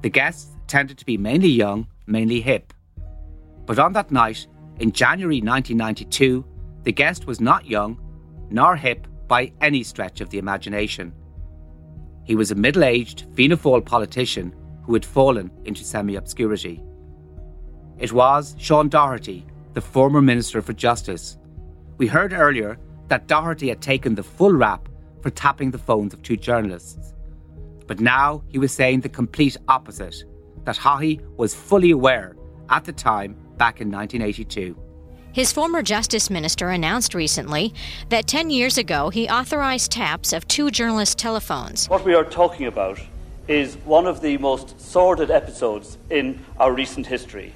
[0.04, 2.71] The guests tended to be mainly young, mainly hip.
[3.65, 4.45] But on that night,
[4.80, 6.45] in January 1992,
[6.84, 7.98] the guest was not young
[8.52, 11.12] nor hip by any stretch of the imagination.
[12.24, 14.54] He was a middle aged Fianna Fáil politician
[14.86, 16.84] who had fallen into semi obscurity.
[17.98, 21.38] It was Sean Doherty, the former Minister for Justice.
[21.98, 24.89] We heard earlier that Doherty had taken the full rap
[25.21, 27.13] for tapping the phones of two journalists.
[27.88, 30.24] But now he was saying the complete opposite
[30.65, 32.36] that Haughey was fully aware
[32.69, 34.76] at the time back in 1982.
[35.32, 37.74] His former justice minister announced recently
[38.10, 41.89] that 10 years ago he authorized taps of two journalist telephones.
[41.89, 43.00] What we are talking about
[43.47, 47.53] is one of the most sordid episodes in our recent history.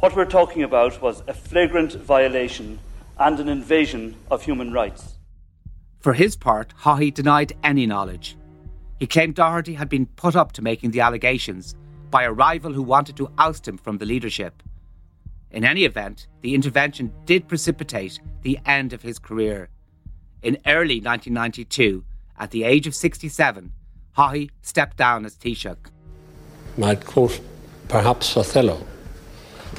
[0.00, 2.80] What we're talking about was a flagrant violation
[3.18, 5.14] and an invasion of human rights.
[6.00, 8.36] For his part, Haughey denied any knowledge.
[8.98, 11.74] He claimed Doherty had been put up to making the allegations
[12.10, 14.62] by a rival who wanted to oust him from the leadership.
[15.50, 19.68] In any event, the intervention did precipitate the end of his career.
[20.42, 22.04] In early 1992,
[22.38, 23.72] at the age of 67,
[24.20, 25.78] Haughey stepped down as Taoiseach.
[26.76, 27.40] Might quote
[27.88, 28.86] perhaps Othello.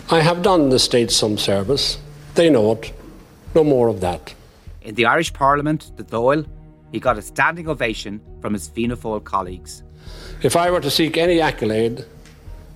[0.09, 1.99] I have done the state some service.
[2.33, 2.91] They know it.
[3.53, 4.33] No more of that.
[4.81, 6.47] In the Irish Parliament, the Dáil,
[6.91, 9.83] he got a standing ovation from his Fianna Fáil colleagues.
[10.41, 12.03] If I were to seek any accolade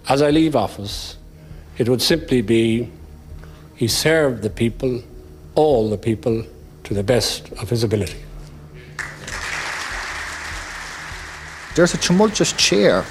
[0.08, 1.18] as I leave office,
[1.80, 2.92] it would simply be
[3.76, 5.02] he served the people,
[5.56, 6.46] all the people,
[6.84, 8.25] to the best of his ability.
[11.76, 13.04] There's a tumultuous cheer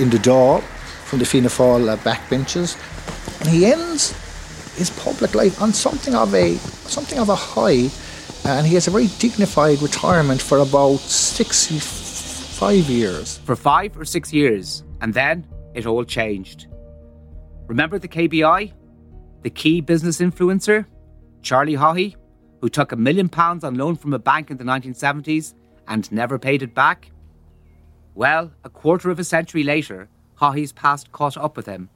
[0.00, 0.62] in the Dáil
[1.04, 2.74] from the Fianna Fáil uh, backbenches,
[3.40, 4.14] and he ends
[4.78, 6.54] his public life on something of a
[6.88, 7.90] something of a high,
[8.46, 13.36] and he has a very dignified retirement for about sixty-five years.
[13.44, 16.68] For five or six years, and then it all changed.
[17.66, 18.72] Remember the KBI?
[19.42, 20.86] The key business influencer?
[21.42, 22.16] Charlie Haughey,
[22.62, 25.52] who took a million pounds on loan from a bank in the 1970s
[25.86, 27.10] and never paid it back?
[28.16, 30.08] Well, a quarter of a century later,
[30.40, 31.90] Haughey's past caught up with him.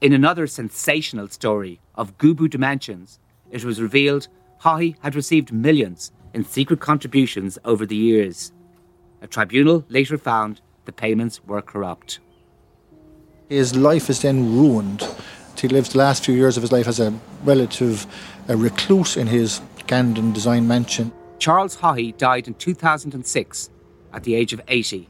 [0.00, 3.18] In another sensational story of Gubu dimensions,
[3.50, 4.28] it was revealed
[4.62, 8.52] Haughey had received millions in secret contributions over the years.
[9.20, 12.20] A tribunal later found the payments were corrupt.
[13.48, 15.04] His life is then ruined.
[15.60, 18.06] He lives the last few years of his life as a relative
[18.46, 21.10] a recluse in his Gandon design mansion.
[21.40, 23.70] Charles Haughey died in 2006
[24.12, 25.08] at the age of 80.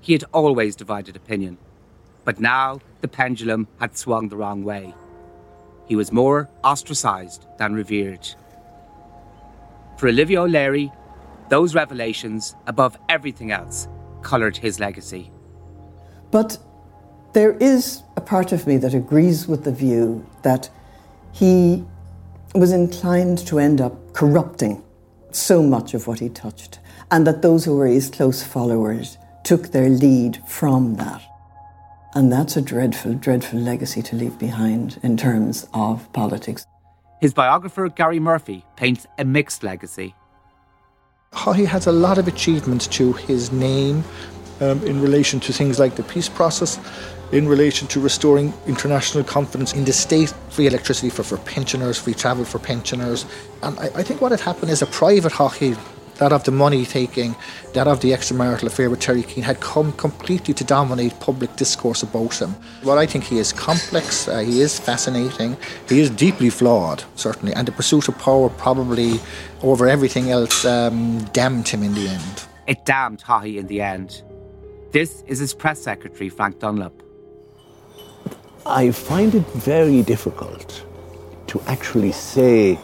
[0.00, 1.58] He had always divided opinion,
[2.24, 4.94] but now the pendulum had swung the wrong way.
[5.86, 8.28] He was more ostracised than revered.
[9.98, 10.92] For Olivia O'Leary,
[11.48, 13.88] those revelations, above everything else,
[14.22, 15.30] coloured his legacy.
[16.30, 16.58] But
[17.32, 20.70] there is a part of me that agrees with the view that
[21.32, 21.84] he
[22.54, 24.82] was inclined to end up corrupting
[25.36, 26.78] so much of what he touched,
[27.10, 31.22] and that those who were his close followers took their lead from that.
[32.14, 36.66] And that's a dreadful, dreadful legacy to leave behind in terms of politics.
[37.20, 40.14] His biographer, Gary Murphy, paints a mixed legacy.
[41.54, 44.02] He has a lot of achievements to his name
[44.60, 46.78] um, in relation to things like the peace process,
[47.32, 52.14] in relation to restoring international confidence in the state, free electricity for, for pensioners, free
[52.14, 53.24] travel for pensioners.
[53.62, 55.78] And I, I think what had happened is a private Haughey,
[56.16, 57.34] that of the money taking,
[57.72, 62.02] that of the extramarital affair with Terry Keane, had come completely to dominate public discourse
[62.02, 62.54] about him.
[62.84, 65.56] Well, I think he is complex, uh, he is fascinating,
[65.88, 69.18] he is deeply flawed, certainly, and the pursuit of power probably
[69.62, 72.46] over everything else um, damned him in the end.
[72.66, 74.22] It damned Haughey in the end.
[74.92, 76.92] This is his press secretary, Frank Dunlop.
[78.66, 80.84] I find it very difficult
[81.46, 82.76] to actually say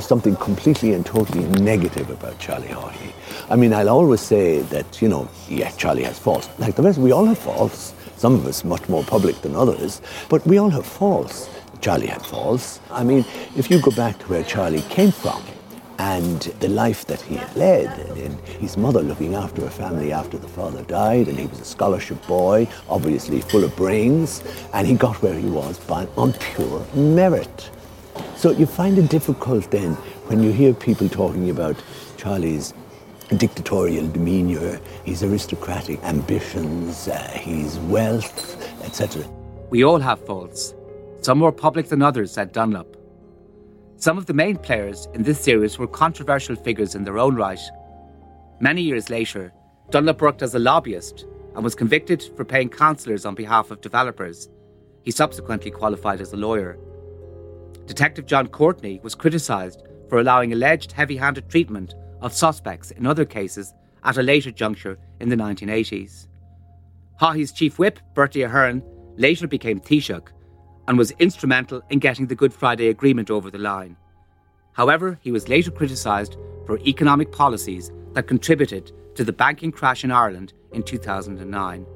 [0.00, 3.12] something completely and totally negative about Charlie Haughey.
[3.50, 6.48] I mean, I'll always say that, you know, yeah, Charlie has faults.
[6.58, 7.92] Like the rest, we all have faults.
[8.16, 11.50] Some of us much more public than others, but we all have faults.
[11.82, 12.80] Charlie had faults.
[12.90, 15.42] I mean, if you go back to where Charlie came from,
[15.98, 20.38] and the life that he had led, and his mother looking after her family after
[20.38, 24.94] the father died, and he was a scholarship boy, obviously full of brains, and he
[24.94, 27.70] got where he was by on pure merit.
[28.36, 29.94] So you find it difficult then
[30.28, 31.76] when you hear people talking about
[32.16, 32.74] Charlie's
[33.36, 39.24] dictatorial demeanour, his aristocratic ambitions, uh, his wealth, etc.
[39.70, 40.74] We all have faults.
[41.22, 42.95] Some more public than others, said Dunlop.
[43.98, 47.60] Some of the main players in this series were controversial figures in their own right.
[48.60, 49.54] Many years later,
[49.90, 54.50] Dunlop worked as a lobbyist and was convicted for paying counsellors on behalf of developers.
[55.02, 56.78] He subsequently qualified as a lawyer.
[57.86, 63.24] Detective John Courtney was criticised for allowing alleged heavy handed treatment of suspects in other
[63.24, 63.72] cases
[64.04, 66.28] at a later juncture in the 1980s.
[67.18, 68.82] Haughey's chief whip, Bertie Ahern,
[69.16, 70.28] later became Taoiseach
[70.88, 73.96] and was instrumental in getting the Good Friday Agreement over the line.
[74.72, 80.10] However, he was later criticised for economic policies that contributed to the banking crash in
[80.10, 81.86] Ireland in 2009.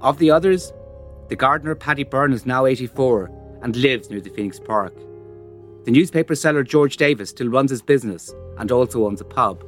[0.00, 0.72] Of the others,
[1.28, 3.30] the gardener Paddy Byrne is now 84
[3.62, 4.94] and lives near the Phoenix Park.
[5.84, 9.64] The newspaper seller George Davis still runs his business and also owns a pub.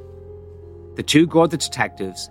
[0.95, 2.29] The two Garda detectives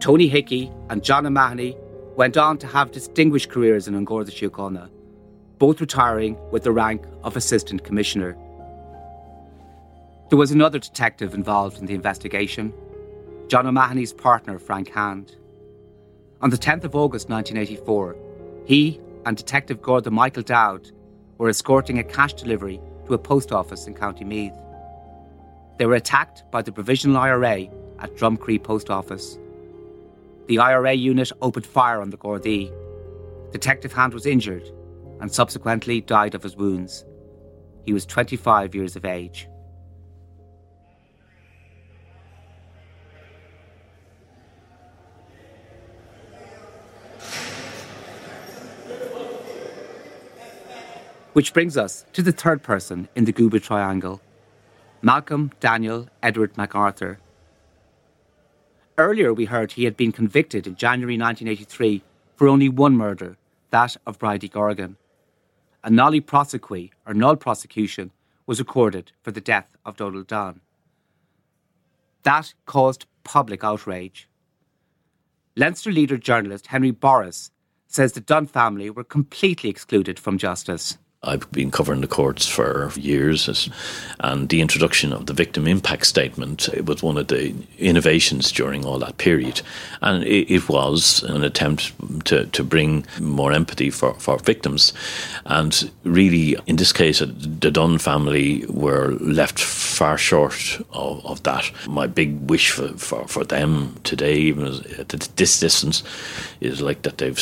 [0.00, 1.76] Tony Hickey and John O'Mahony
[2.16, 4.88] went on to have distinguished careers in An Garda Síochána,
[5.58, 8.36] both retiring with the rank of Assistant Commissioner.
[10.30, 12.72] There was another detective involved in the investigation,
[13.48, 15.36] John O'Mahony's partner, Frank Hand.
[16.40, 18.16] On the 10th of August 1984,
[18.64, 20.90] he and Detective Garda Michael Dowd
[21.38, 24.54] were escorting a cash delivery to a post office in County Meath.
[25.78, 27.66] They were attacked by the Provisional IRA
[27.98, 29.38] at Drumree Post Office.
[30.46, 32.70] The IRA unit opened fire on the Gardaí.
[33.50, 34.70] Detective Hand was injured
[35.20, 37.06] and subsequently died of his wounds.
[37.86, 39.48] He was 25 years of age.
[51.32, 54.20] Which brings us to the third person in the Gubu Triangle
[55.02, 57.18] Malcolm Daniel Edward MacArthur.
[58.96, 62.02] Earlier, we heard he had been convicted in January 1983
[62.36, 63.36] for only one murder,
[63.70, 64.94] that of Bridie Gargan.
[65.82, 68.12] A nolle prosequi, or null prosecution,
[68.46, 70.60] was recorded for the death of Donald Dunn.
[72.22, 74.28] That caused public outrage.
[75.56, 77.50] Leinster leader journalist Henry Borris
[77.88, 80.98] says the Dunn family were completely excluded from justice.
[81.24, 83.70] I've been covering the courts for years,
[84.20, 88.98] and the introduction of the victim impact statement was one of the innovations during all
[88.98, 89.62] that period.
[90.02, 91.92] And it, it was an attempt
[92.26, 94.92] to, to bring more empathy for, for victims.
[95.46, 97.26] And really, in this case, uh,
[97.60, 101.70] the Dunn family were left far short of, of that.
[101.88, 104.66] My big wish for, for, for them today, even
[104.98, 106.02] at this distance,
[106.60, 107.40] is like that they've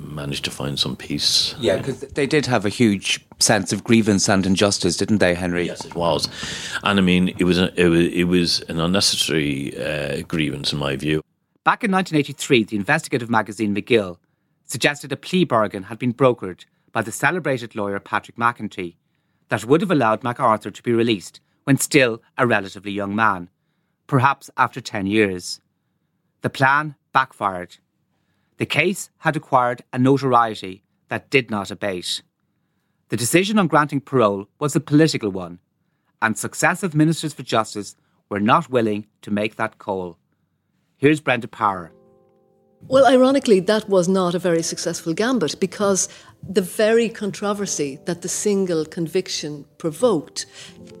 [0.00, 1.54] managed to find some peace.
[1.60, 5.66] Yeah, because they did have a huge sense of grievance and injustice, didn't they, Henry?
[5.66, 6.28] Yes, it was,
[6.82, 10.78] and I mean, it was a, it was it was an unnecessary uh, grievance in
[10.78, 11.22] my view.
[11.64, 14.18] Back in 1983, the investigative magazine Magill
[14.64, 18.96] suggested a plea bargain had been brokered by the celebrated lawyer Patrick McEntee
[19.48, 23.48] that would have allowed MacArthur to be released when still a relatively young man,
[24.06, 25.60] perhaps after 10 years.
[26.40, 27.76] The plan backfired.
[28.56, 32.22] The case had acquired a notoriety that did not abate.
[33.12, 35.58] The decision on granting parole was a political one,
[36.22, 37.94] and successive ministers for justice
[38.30, 40.16] were not willing to make that call.
[40.96, 41.92] Here's Brenda Power.
[42.88, 46.08] Well, ironically, that was not a very successful gambit because
[46.48, 50.46] the very controversy that the single conviction provoked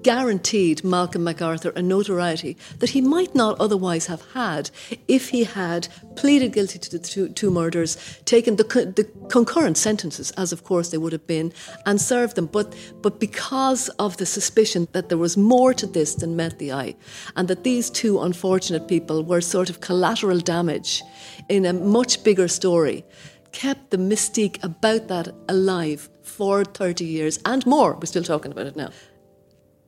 [0.02, 4.70] guaranteed Malcolm MacArthur a notoriety that he might not otherwise have had
[5.08, 10.30] if he had pleaded guilty to the two, two murders, taken the, the, concurrent sentences,
[10.32, 11.52] as of course they would have been,
[11.86, 12.46] and served them.
[12.46, 16.72] But, but because of the suspicion that there was more to this than met the
[16.72, 16.96] eye,
[17.36, 21.02] and that these two unfortunate people were sort of collateral damage
[21.48, 23.04] in a much bigger story,
[23.52, 27.94] kept the mystique about that alive for 30 years and more.
[27.94, 28.90] We're still talking about it now.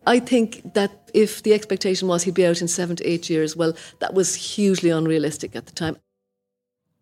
[0.07, 3.57] I think that if the expectation was he'd be out in seven to eight years,
[3.57, 5.97] well, that was hugely unrealistic at the time.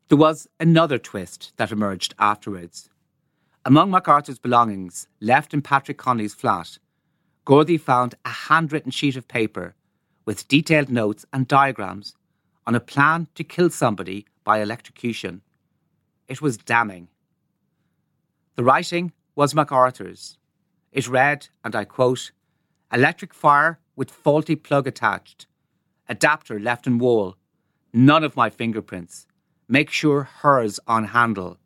[0.09, 2.91] There was another twist that emerged afterwards.
[3.65, 6.79] Among MacArthur's belongings left in Patrick Connolly's flat,
[7.47, 9.75] Gardaí found a handwritten sheet of paper
[10.25, 12.15] with detailed notes and diagrams
[12.67, 15.43] on a plan to kill somebody by electrocution.
[16.33, 17.09] It was damning.
[18.57, 20.39] The writing was MacArthur's.
[20.91, 22.33] It read, and I quote,
[22.91, 25.47] Electric fire with faulty plug attached.
[26.09, 27.37] Adapter left in wall.
[27.93, 29.27] None of my fingerprints.
[29.69, 31.59] Make sure hers on handle.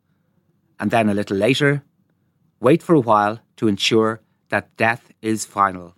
[0.81, 1.85] And then a little later,
[2.59, 5.95] wait for a while to ensure that death is final.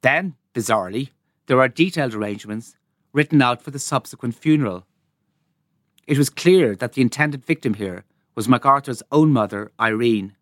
[0.00, 1.10] Then, bizarrely,
[1.46, 2.74] there are detailed arrangements
[3.12, 4.86] written out for the subsequent funeral.
[6.06, 8.04] It was clear that the intended victim here
[8.36, 10.36] was MacArthur's own mother, Irene.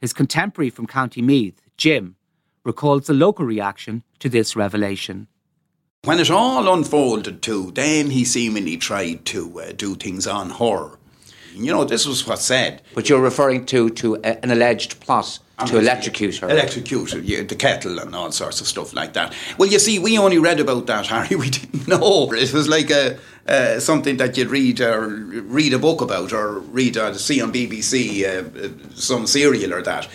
[0.00, 2.16] His contemporary from County Meath, Jim,
[2.64, 5.26] recalls the local reaction to this revelation.
[6.04, 10.98] When it all unfolded too, then he seemingly tried to uh, do things on her.
[11.54, 12.82] You know, this was what's said.
[12.94, 16.48] But you're referring to, to a, an alleged plot to electrocute her.
[16.48, 19.34] Electrocute her, yeah, the kettle and all sorts of stuff like that.
[19.58, 21.36] Well, you see, we only read about that, Harry.
[21.36, 22.32] We didn't know.
[22.32, 26.60] It was like a, uh, something that you'd read or read a book about or
[26.60, 30.08] read or see on BBC, uh, some serial or that.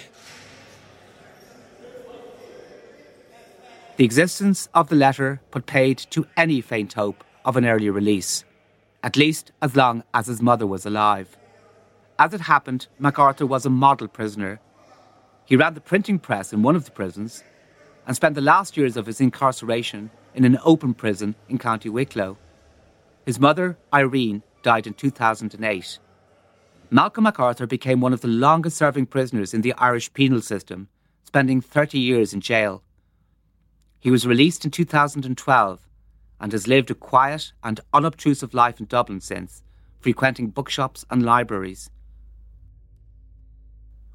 [3.98, 8.44] The existence of the letter put paid to any faint hope of an early release,
[9.06, 11.38] at least as long as his mother was alive.
[12.18, 14.60] As it happened, MacArthur was a model prisoner.
[15.46, 17.44] He ran the printing press in one of the prisons
[18.08, 22.36] and spent the last years of his incarceration in an open prison in County Wicklow.
[23.28, 26.00] His mother, Irene, died in 2008.
[26.90, 30.88] Malcolm MacArthur became one of the longest serving prisoners in the Irish penal system,
[31.26, 32.82] spending 30 years in jail.
[34.00, 35.80] He was released in 2012
[36.40, 39.64] and has lived a quiet and unobtrusive life in Dublin since,
[40.00, 41.90] frequenting bookshops and libraries.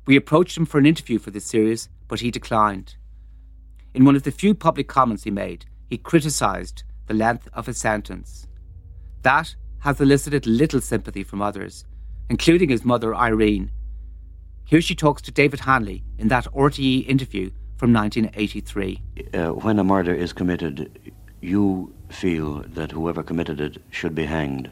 [0.07, 2.97] We approached him for an interview for this series, but he declined.
[3.95, 7.79] In one of the few public comments he made, he criticised the length of his
[7.79, 8.47] sentence.
[9.23, 11.85] That has elicited little sympathy from others,
[12.29, 13.71] including his mother Irene.
[14.65, 19.03] Here she talks to David Hanley in that RTE interview from 1983.
[19.35, 24.71] Uh, when a murder is committed, you feel that whoever committed it should be hanged.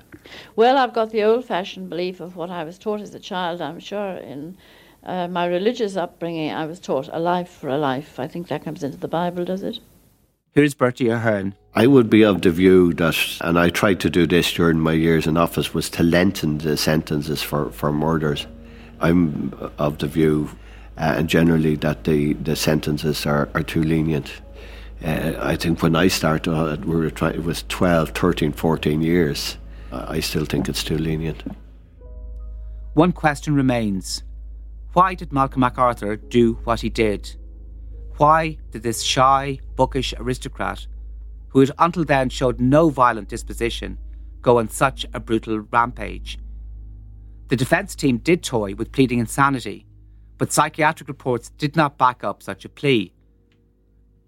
[0.56, 3.60] Well, I've got the old fashioned belief of what I was taught as a child,
[3.60, 4.56] I'm sure, in
[5.04, 8.18] uh, my religious upbringing, I was taught a life for a life.
[8.18, 9.78] I think that comes into the Bible, does it?
[10.52, 11.54] Here's Bertie Ahern.
[11.74, 14.92] I would be of the view that, and I tried to do this during my
[14.92, 18.46] years in office, was to lengthen the sentences for, for murders.
[19.00, 20.50] I'm of the view,
[20.96, 24.40] uh, and generally, that the, the sentences are, are too lenient.
[25.04, 29.02] Uh, I think when I started, uh, we were trying, it was 12, 13, 14
[29.02, 29.56] years.
[29.90, 31.42] I still think it's too lenient.
[32.94, 34.22] One question remains
[34.92, 37.36] why did Malcolm MacArthur do what he did?
[38.16, 40.86] Why did this shy, bookish aristocrat,
[41.50, 43.98] who had until then showed no violent disposition,
[44.42, 46.38] go on such a brutal rampage?
[47.48, 49.86] The defence team did toy with pleading insanity,
[50.36, 53.12] but psychiatric reports did not back up such a plea.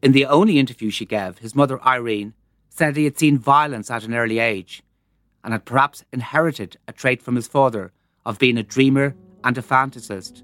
[0.02, 2.32] In the only interview she gave, his mother Irene
[2.70, 4.82] said he had seen violence at an early age
[5.44, 7.92] and had perhaps inherited a trait from his father
[8.24, 10.42] of being a dreamer and a fantasist.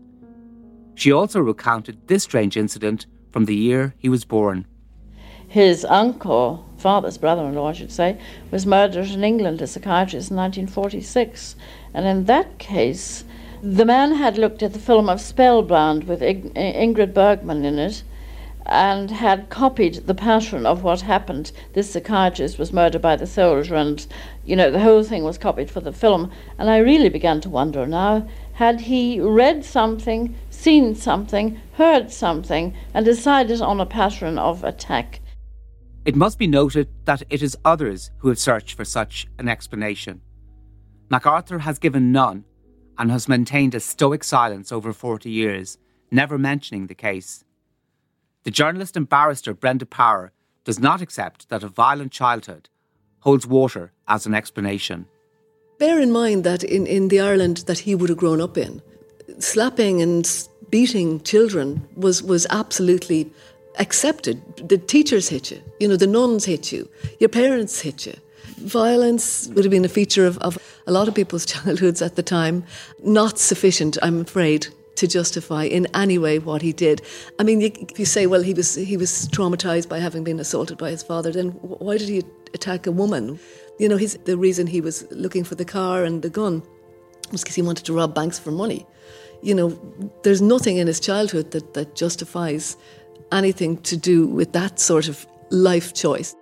[0.94, 4.66] She also recounted this strange incident from the year he was born.
[5.48, 8.18] His uncle, father's brother in law, I should say,
[8.50, 11.57] was murdered in England, a psychiatrist, in 1946.
[11.94, 13.24] And in that case,
[13.62, 18.02] the man had looked at the film of Spellbound with Ingrid Bergman in it
[18.68, 21.52] and had copied the pattern of what happened.
[21.72, 24.06] This psychiatrist was murdered by the soldier, and
[24.44, 26.30] you know the whole thing was copied for the film.
[26.58, 32.74] And I really began to wonder now: had he read something, seen something, heard something,
[32.92, 35.20] and decided on a pattern of attack?
[36.04, 40.20] It must be noted that it is others who have searched for such an explanation.
[41.08, 42.44] MacArthur has given none
[42.98, 45.78] and has maintained a stoic silence over 40 years,
[46.10, 47.44] never mentioning the case.
[48.47, 50.30] The journalist and barrister Brenda Power
[50.62, 52.68] does not accept that a violent childhood
[53.18, 55.07] holds water as an explanation.
[55.80, 58.80] Bear in mind that in, in the Ireland that he would have grown up in,
[59.40, 63.28] slapping and beating children was, was absolutely
[63.80, 64.40] accepted.
[64.68, 66.88] The teachers hit you, you know, the nuns hit you,
[67.18, 68.14] your parents hit you.
[68.59, 72.22] Violence would have been a feature of, of a lot of people's childhoods at the
[72.22, 72.62] time.
[73.03, 77.03] Not sufficient, I'm afraid, to justify in any way what he did.
[77.38, 80.78] I mean, if you say, well, he was he was traumatized by having been assaulted
[80.78, 82.24] by his father, then why did he
[82.55, 83.38] attack a woman?
[83.78, 86.62] You know, his, the reason he was looking for the car and the gun
[87.30, 88.86] was because he wanted to rob banks for money.
[89.42, 89.78] You know,
[90.22, 92.76] there's nothing in his childhood that, that justifies
[93.32, 96.34] anything to do with that sort of life choice.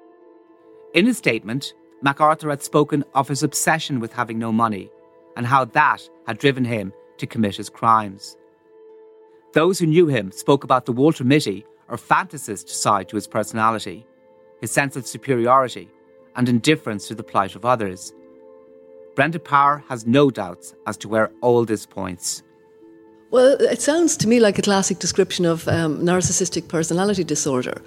[0.95, 4.91] In his statement, MacArthur had spoken of his obsession with having no money
[5.37, 8.37] and how that had driven him to commit his crimes.
[9.55, 14.05] Those who knew him spoke about the Walter Mitty or fantasist side to his personality,
[14.61, 15.89] his sense of superiority,
[16.35, 18.13] and indifference to the plight of others.
[19.15, 22.43] Brenda Power has no doubts as to where all this points.
[23.31, 27.81] Well, it sounds to me like a classic description of um, narcissistic personality disorder,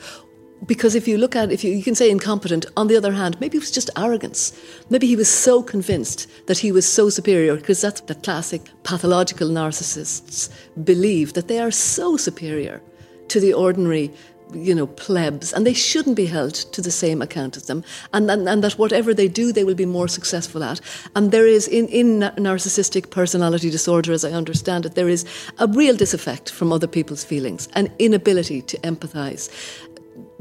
[0.65, 3.39] because if you look at if you, you can say incompetent on the other hand
[3.39, 4.57] maybe it was just arrogance.
[4.89, 9.49] Maybe he was so convinced that he was so superior because that's the classic pathological
[9.49, 10.49] narcissists
[10.83, 12.81] believe that they are so superior
[13.27, 14.11] to the ordinary
[14.53, 17.83] you know plebs and they shouldn't be held to the same account as them.
[18.13, 20.79] And, and, and that whatever they do they will be more successful at.
[21.15, 25.25] And there is in, in narcissistic personality disorder as i understand it there is
[25.59, 29.49] a real disaffect from other people's feelings an inability to empathize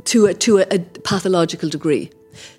[0.06, 2.10] to a, to a, a pathological degree.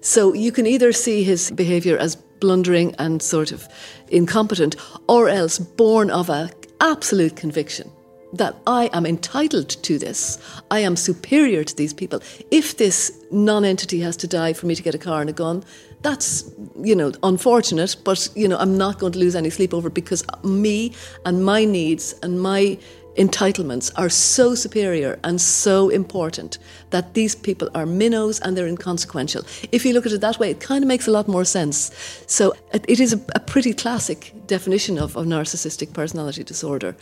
[0.01, 3.67] So you can either see his behaviour as blundering and sort of
[4.09, 4.75] incompetent,
[5.07, 7.91] or else born of a absolute conviction
[8.33, 10.37] that I am entitled to this.
[10.69, 12.21] I am superior to these people.
[12.51, 15.63] If this non-entity has to die for me to get a car and a gun,
[16.01, 19.89] that's you know unfortunate, but you know I'm not going to lose any sleep over
[19.89, 20.93] because me
[21.25, 22.77] and my needs and my
[23.17, 26.59] entitlements are so superior and so important
[26.91, 29.43] that these people are minnows and they're inconsequential.
[29.71, 31.91] If you look at it that way, it kind of makes a lot more sense.
[32.27, 36.95] So it is a, pretty classic definition of, of narcissistic personality disorder,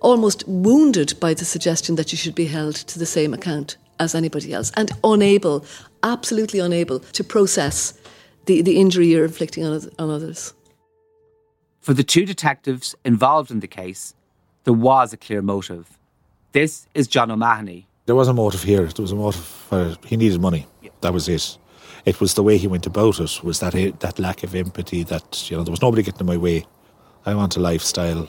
[0.00, 4.14] almost wounded by the suggestion that you should be held to the same account as
[4.14, 5.64] anybody else and unable,
[6.02, 7.94] absolutely unable to process
[8.46, 10.54] the, the injury you're inflicting on, on others.
[11.80, 14.14] For the two detectives involved in the case,
[14.64, 15.98] there was a clear motive.
[16.52, 17.86] This is John O'Mahony.
[18.06, 18.86] There was a motive here.
[18.86, 20.66] There was a motive for he needed money.
[21.00, 21.58] That was it.
[22.04, 23.42] It was the way he went about it.
[23.42, 25.02] Was that that lack of empathy?
[25.02, 26.66] That you know there was nobody getting in my way.
[27.24, 28.28] I want a lifestyle.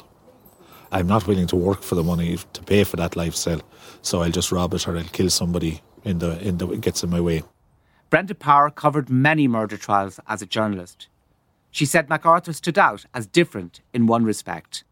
[0.91, 3.61] I'm not willing to work for the money to pay for that lifestyle.
[4.03, 7.03] So I'll just rob it or I'll kill somebody in the in the it gets
[7.03, 7.43] in my way.
[8.09, 11.07] Brenda Power covered many murder trials as a journalist.
[11.71, 14.83] She said MacArthur stood out as different in one respect.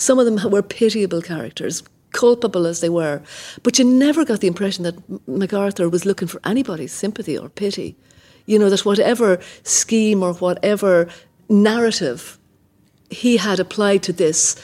[0.00, 1.82] Some of them were pitiable characters,
[2.12, 3.20] culpable as they were,
[3.62, 7.96] but you never got the impression that MacArthur was looking for anybody's sympathy or pity.
[8.46, 11.06] You know, that whatever scheme or whatever
[11.50, 12.38] narrative
[13.10, 14.56] he had applied to this,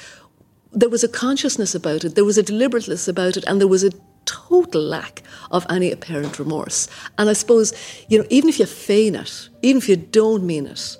[0.72, 3.84] there was a consciousness about it, there was a deliberateness about it, and there was
[3.84, 3.90] a
[4.24, 6.88] total lack of any apparent remorse.
[7.18, 7.74] And I suppose,
[8.08, 10.96] you know, even if you feign it, even if you don't mean it,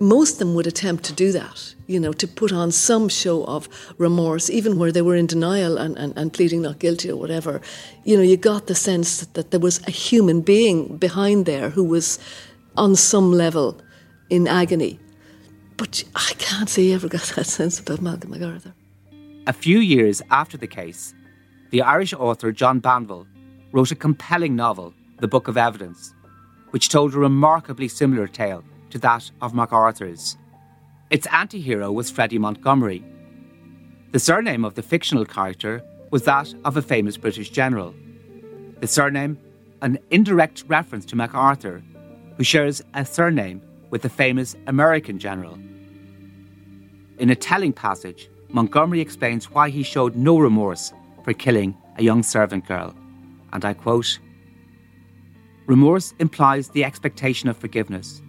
[0.00, 3.44] most of them would attempt to do that, you know, to put on some show
[3.44, 3.68] of
[3.98, 7.60] remorse, even where they were in denial and, and, and pleading not guilty or whatever.
[8.04, 11.82] You know, you got the sense that, there was a human being behind there who
[11.82, 12.18] was
[12.76, 13.80] on some level
[14.30, 15.00] in agony.
[15.76, 18.74] But I can't say you ever got that sense about Malcolm MacArthur.
[19.46, 21.14] A few years after the case,
[21.70, 23.26] the Irish author John Banville
[23.72, 26.14] wrote a compelling novel, The Book of Evidence,
[26.70, 30.36] which told a remarkably similar tale to that of MacArthur's.
[31.10, 33.04] Its anti hero was Freddie Montgomery.
[34.12, 37.94] The surname of the fictional character was that of a famous British general.
[38.80, 39.38] The surname,
[39.82, 41.82] an indirect reference to MacArthur,
[42.36, 45.58] who shares a surname with the famous American general.
[47.18, 50.92] In a telling passage, Montgomery explains why he showed no remorse
[51.24, 52.94] for killing a young servant girl.
[53.52, 54.18] And I quote
[55.66, 58.22] Remorse implies the expectation of forgiveness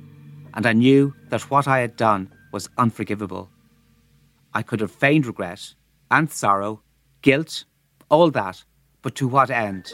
[0.54, 3.50] and I knew that what I had done was unforgivable.
[4.54, 5.74] I could have feigned regret
[6.10, 6.82] and sorrow,
[7.22, 7.66] guilt,
[8.10, 8.64] all that,
[9.02, 9.92] but to what end?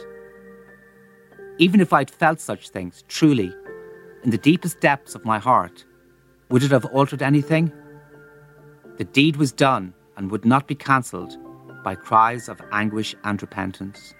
[1.58, 3.54] Even if I'd felt such things, truly,
[4.24, 5.84] in the deepest depths of my heart,
[6.48, 7.72] would it have altered anything?
[8.98, 11.36] The deed was done and would not be cancelled
[11.84, 14.14] by cries of anguish and repentance.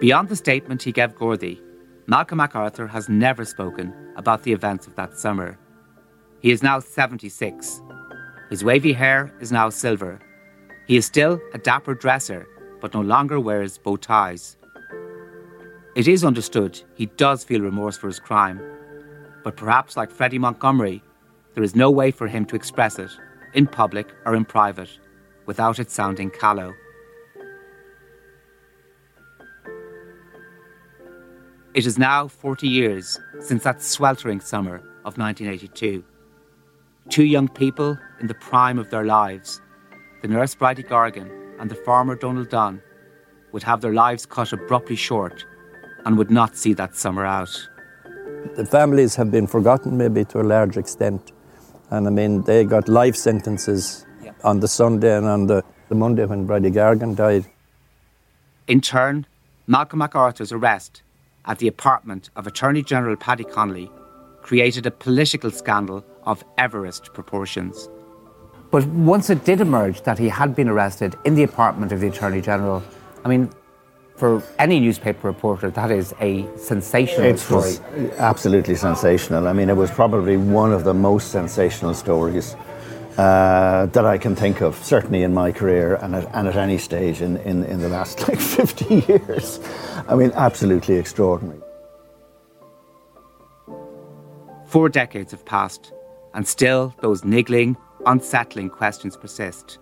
[0.00, 1.60] Beyond the statement he gave Gardaí,
[2.10, 5.58] Malcolm MacArthur has never spoken about the events of that summer.
[6.40, 7.82] He is now 76.
[8.48, 10.18] His wavy hair is now silver.
[10.86, 12.48] He is still a dapper dresser,
[12.80, 14.56] but no longer wears bow ties.
[15.96, 18.58] It is understood he does feel remorse for his crime,
[19.44, 21.02] but perhaps like Freddie Montgomery,
[21.52, 23.10] there is no way for him to express it,
[23.52, 24.98] in public or in private,
[25.44, 26.72] without it sounding callow.
[31.78, 36.02] It is now 40 years since that sweltering summer of 1982.
[37.08, 39.60] Two young people in the prime of their lives,
[40.20, 42.82] the nurse Bridie Gargan and the farmer Donald Dunn,
[43.52, 45.46] would have their lives cut abruptly short
[46.04, 47.68] and would not see that summer out.
[48.56, 51.30] The families have been forgotten, maybe to a large extent.
[51.90, 54.32] And I mean, they got life sentences yeah.
[54.42, 57.46] on the Sunday and on the, the Monday when Bridie Gargan died.
[58.66, 59.26] In turn,
[59.68, 61.02] Malcolm MacArthur's arrest
[61.48, 63.90] at the apartment of Attorney General Paddy Connolly
[64.42, 67.88] created a political scandal of Everest proportions.
[68.70, 72.08] But once it did emerge that he had been arrested in the apartment of the
[72.08, 72.82] Attorney General,
[73.24, 73.50] I mean,
[74.16, 77.60] for any newspaper reporter, that is a sensational it story.
[77.62, 77.80] Was
[78.18, 79.48] absolutely sensational.
[79.48, 82.56] I mean, it was probably one of the most sensational stories
[83.18, 86.78] uh, that I can think of, certainly in my career and at, and at any
[86.78, 89.58] stage in, in, in the last like 50 years.
[90.08, 91.60] I mean, absolutely extraordinary.
[94.68, 95.92] Four decades have passed,
[96.34, 99.78] and still those niggling, unsettling questions persist.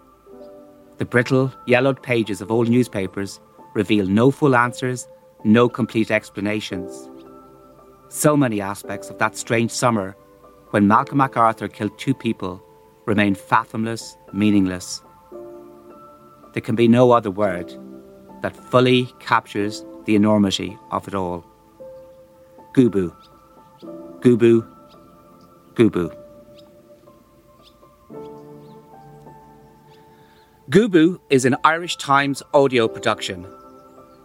[0.97, 3.39] The brittle, yellowed pages of old newspapers
[3.74, 5.07] reveal no full answers,
[5.45, 7.11] no complete explanations.
[8.09, 10.16] So many aspects of that strange summer
[10.70, 12.62] when Malcolm MacArthur killed two people
[13.07, 15.00] remain fathomless, meaningless.
[16.52, 17.72] There can be no other word
[18.42, 21.44] that fully captures the enormity of it all.
[22.74, 23.14] Gubu.
[24.20, 24.66] Gubu.
[25.74, 26.16] Gubu.
[30.68, 33.46] Gubu is an Irish Times audio production.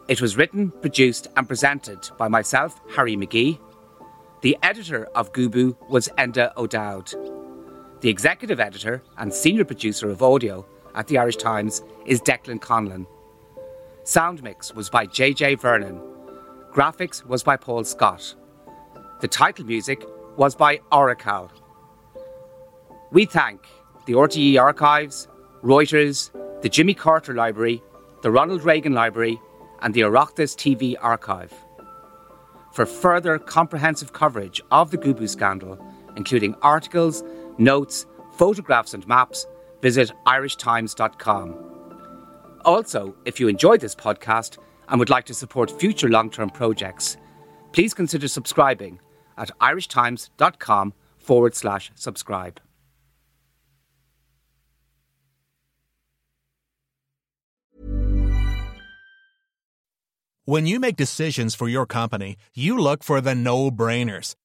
[0.07, 3.59] It was written, produced, and presented by myself, Harry McGee.
[4.41, 7.13] The editor of Gubu was Enda O'Dowd.
[8.02, 13.06] The executive editor and senior producer of audio at the Irish Times is Declan Conlon.
[14.06, 16.02] Sound mix was by JJ Vernon.
[16.74, 18.34] Graphics was by Paul Scott.
[19.20, 20.04] The title music
[20.36, 21.52] was by Oracle.
[23.12, 23.68] We thank
[24.08, 25.28] the RTE Archives,
[25.62, 26.32] Reuters,
[26.64, 27.84] the Jimmy Carter Library,
[28.24, 29.39] the Ronald Reagan Library,
[29.84, 31.54] and the Oireachtas TV Archive.
[32.74, 35.78] For further comprehensive coverage of the Gubu scandal,
[36.16, 37.24] including articles,
[37.62, 39.45] notes, photographs, and maps,
[39.82, 41.55] visit irishtimes.com.
[42.66, 44.57] Also, if you enjoyed this podcast
[44.89, 47.18] and would like to support future long term projects,
[47.72, 48.99] please consider subscribing
[49.38, 52.59] at irishtimes.com forward slash subscribe.
[60.45, 64.36] When you make decisions for your company, you look for the no brainers.